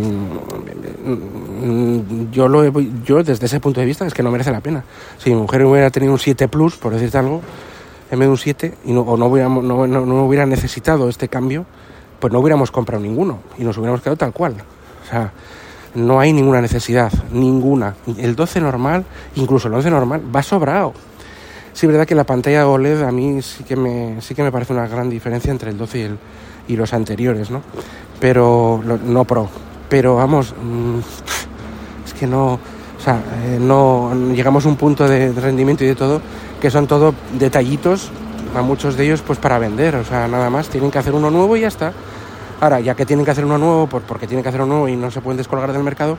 yo, 2.30 2.48
lo 2.48 2.80
yo 3.04 3.22
desde 3.22 3.46
ese 3.46 3.60
punto 3.60 3.80
de 3.80 3.86
vista 3.86 4.06
es 4.06 4.12
que 4.12 4.22
no 4.22 4.30
merece 4.30 4.50
la 4.50 4.60
pena. 4.60 4.84
Si 5.18 5.30
mi 5.30 5.36
mujer 5.36 5.64
hubiera 5.64 5.90
tenido 5.90 6.12
un 6.12 6.18
7 6.18 6.48
Plus, 6.48 6.76
por 6.76 6.92
decirte 6.92 7.18
algo, 7.18 7.40
en 8.10 8.18
vez 8.18 8.26
de 8.26 8.30
un 8.30 8.38
7, 8.38 8.74
y 8.84 8.92
no, 8.92 9.00
o 9.02 9.16
no, 9.16 9.26
hubiéramos, 9.26 9.64
no, 9.64 9.86
no 9.86 10.24
hubiera 10.24 10.44
necesitado 10.44 11.08
este 11.08 11.28
cambio, 11.28 11.64
pues 12.20 12.32
no 12.32 12.40
hubiéramos 12.40 12.70
comprado 12.70 13.02
ninguno 13.02 13.40
y 13.58 13.64
nos 13.64 13.78
hubiéramos 13.78 14.02
quedado 14.02 14.16
tal 14.16 14.32
cual. 14.32 14.56
O 15.04 15.08
sea, 15.08 15.32
no 15.94 16.20
hay 16.20 16.32
ninguna 16.32 16.60
necesidad, 16.60 17.12
ninguna. 17.32 17.94
El 18.16 18.36
12 18.36 18.60
normal, 18.60 19.04
incluso 19.36 19.68
el 19.68 19.74
11 19.74 19.90
normal, 19.90 20.22
va 20.34 20.42
sobrado. 20.42 20.92
Sí, 21.72 21.86
verdad 21.86 22.06
que 22.06 22.14
la 22.14 22.24
pantalla 22.24 22.68
OLED 22.68 23.02
a 23.02 23.12
mí 23.12 23.40
sí 23.42 23.64
que 23.64 23.76
me, 23.76 24.20
sí 24.20 24.34
que 24.34 24.42
me 24.42 24.52
parece 24.52 24.72
una 24.72 24.86
gran 24.86 25.08
diferencia 25.08 25.50
entre 25.50 25.70
el 25.70 25.78
12 25.78 25.98
y, 25.98 26.02
el, 26.02 26.18
y 26.68 26.76
los 26.76 26.92
anteriores, 26.92 27.50
¿no? 27.50 27.62
Pero, 28.20 28.82
no 28.84 29.24
Pro. 29.24 29.48
Pero 29.88 30.16
vamos, 30.16 30.54
mm, 30.62 30.98
es 32.06 32.14
que 32.14 32.26
no, 32.26 32.54
o 32.54 33.02
sea, 33.02 33.20
eh, 33.44 33.58
no 33.60 34.12
llegamos 34.34 34.64
a 34.66 34.68
un 34.68 34.76
punto 34.76 35.08
de 35.08 35.32
rendimiento 35.32 35.84
y 35.84 35.88
de 35.88 35.94
todo 35.94 36.20
que 36.62 36.70
son 36.70 36.86
todo 36.86 37.12
detallitos, 37.40 38.12
a 38.54 38.62
muchos 38.62 38.96
de 38.96 39.04
ellos 39.04 39.20
pues 39.20 39.40
para 39.40 39.58
vender, 39.58 39.96
o 39.96 40.04
sea, 40.04 40.28
nada 40.28 40.48
más, 40.48 40.68
tienen 40.68 40.92
que 40.92 40.98
hacer 40.98 41.12
uno 41.12 41.28
nuevo 41.28 41.56
y 41.56 41.62
ya 41.62 41.66
está. 41.68 41.92
Ahora, 42.62 42.78
ya 42.78 42.94
que 42.94 43.04
tienen 43.04 43.24
que 43.24 43.32
hacer 43.32 43.44
uno 43.44 43.58
nuevo, 43.58 43.88
porque 43.88 44.28
tienen 44.28 44.44
que 44.44 44.48
hacer 44.48 44.60
uno 44.60 44.74
nuevo 44.74 44.88
y 44.88 44.94
no 44.94 45.10
se 45.10 45.20
pueden 45.20 45.36
descolgar 45.36 45.72
del 45.72 45.82
mercado, 45.82 46.16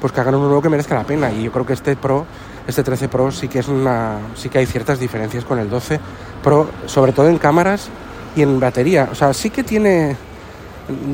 pues 0.00 0.12
que 0.12 0.20
hagan 0.20 0.34
uno 0.34 0.46
nuevo 0.46 0.60
que 0.60 0.68
merezca 0.68 0.96
la 0.96 1.04
pena. 1.04 1.30
Y 1.30 1.44
yo 1.44 1.52
creo 1.52 1.64
que 1.64 1.72
este 1.72 1.94
Pro, 1.94 2.26
este 2.66 2.82
13 2.82 3.08
Pro 3.08 3.30
sí 3.30 3.46
que 3.46 3.60
es 3.60 3.68
una, 3.68 4.18
sí 4.34 4.48
que 4.48 4.58
hay 4.58 4.66
ciertas 4.66 4.98
diferencias 4.98 5.44
con 5.44 5.60
el 5.60 5.70
12 5.70 6.00
Pro, 6.42 6.68
sobre 6.86 7.12
todo 7.12 7.28
en 7.28 7.38
cámaras 7.38 7.90
y 8.34 8.42
en 8.42 8.58
batería. 8.58 9.08
O 9.12 9.14
sea, 9.14 9.32
sí 9.32 9.50
que 9.50 9.62
tiene, 9.62 10.16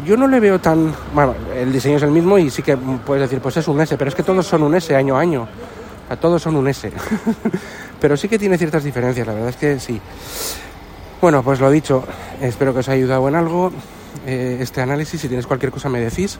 yo 0.07 0.17
no 0.17 0.27
le 0.27 0.41
veo 0.41 0.59
tan, 0.59 0.95
bueno, 1.13 1.35
el 1.55 1.71
diseño 1.71 1.99
es 1.99 2.03
el 2.03 2.11
mismo 2.11 2.39
y 2.39 2.49
sí 2.49 2.63
que 2.63 2.79
puedes 2.79 3.21
decir, 3.21 3.39
pues 3.43 3.59
es 3.59 3.69
un 3.69 3.83
S, 3.83 3.99
pero 3.99 4.09
es 4.09 4.15
que 4.15 4.23
todos 4.23 4.47
son 4.47 4.63
un 4.63 4.75
S 4.75 4.97
año 4.97 5.15
a 5.15 5.21
año. 5.21 5.47
Sea, 6.09 6.17
todos 6.19 6.41
son 6.41 6.57
un 6.57 6.67
S. 6.67 6.91
pero 8.01 8.17
sí 8.17 8.31
que 8.31 8.39
tiene 8.39 8.57
ciertas 8.57 8.83
diferencias, 8.83 9.27
la 9.27 9.35
verdad 9.35 9.51
es 9.51 9.57
que 9.57 9.79
sí. 9.79 10.01
Bueno, 11.21 11.43
pues 11.43 11.61
lo 11.61 11.71
dicho, 11.71 12.03
espero 12.41 12.73
que 12.73 12.79
os 12.79 12.89
haya 12.89 12.97
ayudado 12.97 13.29
en 13.29 13.35
algo. 13.35 13.71
Eh, 14.27 14.59
este 14.61 14.81
análisis. 14.81 15.21
Si 15.21 15.29
tienes 15.29 15.47
cualquier 15.47 15.73
cosa 15.73 15.89
me 15.89 16.01
decís. 16.01 16.39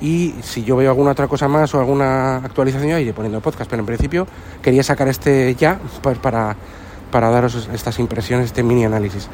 Y 0.00 0.34
si 0.42 0.64
yo 0.64 0.76
veo 0.76 0.90
alguna 0.90 1.12
otra 1.12 1.28
cosa 1.28 1.46
más 1.46 1.72
o 1.74 1.78
alguna 1.78 2.36
actualización, 2.36 3.00
iré 3.00 3.12
poniendo 3.12 3.40
podcast. 3.40 3.70
Pero 3.70 3.80
en 3.80 3.86
principio 3.86 4.26
quería 4.60 4.82
sacar 4.82 5.08
este 5.08 5.54
ya 5.54 5.78
para, 6.20 6.56
para 7.10 7.30
daros 7.30 7.68
estas 7.72 7.98
impresiones, 8.00 8.46
este 8.46 8.62
mini 8.62 8.84
análisis. 8.84 9.28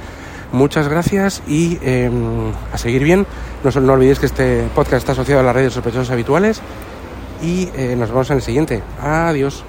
Muchas 0.53 0.89
gracias 0.89 1.43
y 1.47 1.79
em, 1.83 2.53
a 2.73 2.79
seguir 2.79 3.05
bien. 3.05 3.27
No, 3.65 3.81
no 3.81 3.93
olvidéis 3.93 4.19
que 4.19 4.27
este 4.27 4.67
podcast 4.75 4.99
está 5.01 5.13
asociado 5.13 5.41
a 5.41 5.45
las 5.45 5.55
redes 5.55 5.73
sospechosos 5.73 6.11
habituales. 6.11 6.61
Y 7.43 7.71
eh, 7.77 7.95
nos 7.97 8.11
vemos 8.11 8.29
en 8.31 8.37
el 8.37 8.43
siguiente. 8.43 8.83
Adiós. 9.01 9.65